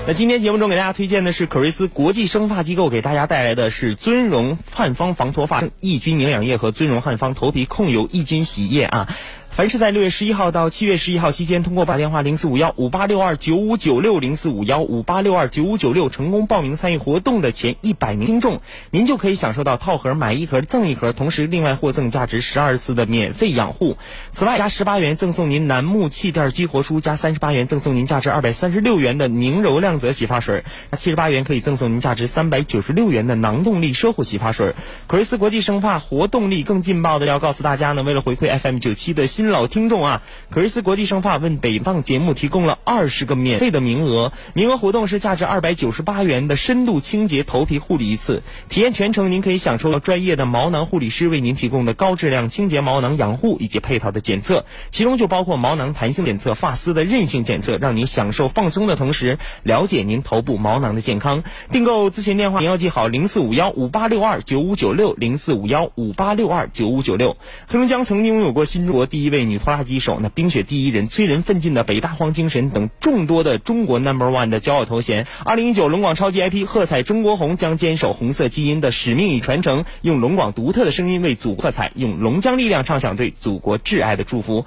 [0.07, 9.07] 那今天节目中给大家推荐的是可瑞斯国际生发机构给大家带来的是尊荣汉方防脱发抑菌营养液和尊荣汉方头皮控油抑菌洗液啊。
[9.55, 18.59] 凡是在六月十一号到七月十一号期间，通过打电话零四五幺五八六二九五九六零四五幺五八六二九五九六成功报名参与活动的前一百名听众，
[18.91, 23.95] 您就可以享受到套盒买一盒赠一盒，同时另外获赠价值十二次的免费养护。
[24.31, 34.75] 此外，加十八元赠送您楠木气垫激活梳，加三十八元赠送您价值二百三十六元的宁柔亮泽洗发水，那七十八元可以赠送您价值三百九十六元的囊动力奢护洗发水。
[35.07, 61.43] 可瑞斯国际生发活动力更劲爆的要告诉大家呢，为了回馈 FM 九七的新老听众啊，可瑞斯国际生发为北档节目提供了二十个免费的名额，名额活动是价值二百九十八元的深度清洁头皮护理一次，体验全程您可以享受到专业的毛囊护理师为您提供的高质量清洁毛囊养护以及配套的检测，其中就包括毛囊弹性检测、发丝的韧性检测，让您享受放松的同时了解您头部毛囊的健康。
[61.71, 67.35] 订购咨询电话您要记好零四五幺五八六二九五九六零四五幺五八六二九五九六。
[67.67, 75.27] 黑龙江曾经拥有过新中国第一位女拖拉机手，那冰雪第一人、催人奋进的北大荒精神等众多的中国 number one 的骄傲头衔。
[75.43, 84.65] 二零一九龙广超级 IP 喝彩中国红将坚守红色基因的使命与传承，用龙广独特的声音为祖国喝彩，用龙江力量唱响对祖国挚爱的祝福。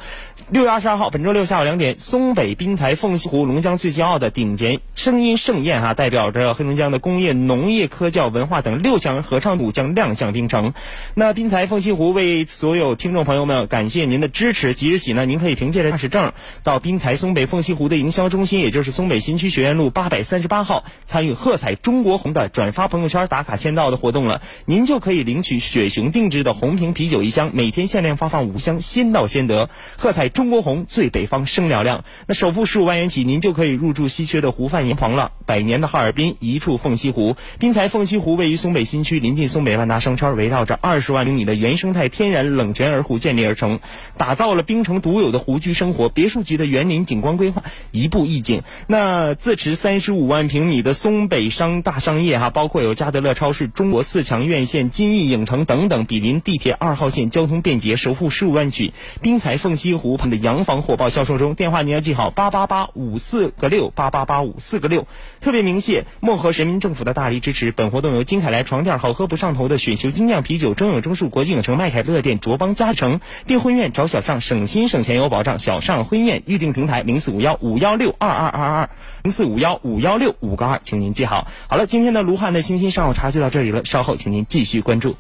[0.51, 10.73] 六月二十二号，本周六下午两点，松北滨台凤西湖龙江最骄傲的顶尖声音盛宴哈，代表着黑龙江的工业、农业、科教、文化等六项合唱组将亮相冰城。
[11.15, 14.73] 那滨台凤西湖为所有听众朋友们感谢您的支支持。
[14.73, 24.41] 即日起呢，您可以凭借着驾驶证到滨台松北凤西湖的营销中心，也就是松北新区学院路八百三十八号，参与喝彩中国红的转发朋友圈打卡签到的活动了。
[24.65, 29.69] 您就可以领取雪熊定制的红瓶啤酒一箱，每天限量发放五箱，先到先得。
[29.99, 32.05] 喝彩中国红，最北方生嘹亮。
[32.27, 35.33] 那首付十五万元起，您就可以入住稀缺的湖畔银棚了。
[35.45, 37.37] 百年的哈尔滨，一处凤西湖。
[37.59, 43.81] 滨财凤西湖位于松北新区，临近松北万达商圈，围绕着二十万厘米的原生态天然冷泉儿湖建立而成，
[44.17, 46.09] 打造了冰城独有的湖居生活。
[46.09, 48.63] 别墅级的园林景观规划，一步一景。
[48.87, 58.95] 那自持三十五万平米的松北商大商业哈，包括有嘉德乐超市、中国四强院线、金逸影城等等，毗邻地铁二号线，交通便捷，首付十五万起。
[59.21, 65.09] 滨财凤西湖畔的洋房火爆销售中，电话你要记好：八八八五四个六八八八五四个六。
[65.41, 67.73] 特别鸣谢漠河人民政府的大力支持。
[67.73, 75.59] 本活动由金凯莱床垫好喝不上头的雪球精酿啤酒、中影中树国际影城、麦凯乐店、卓邦嘉诚订婚宴找小上，省心省钱有保障。
[75.59, 78.91] 小尚婚宴预订平台零四五幺五幺六二二二二
[79.23, 81.47] 零四五幺五幺六五个二，请您记好。
[81.67, 85.17] 好了，今天的卢汉的清新上午茶就到这里了，稍后请您继续关注。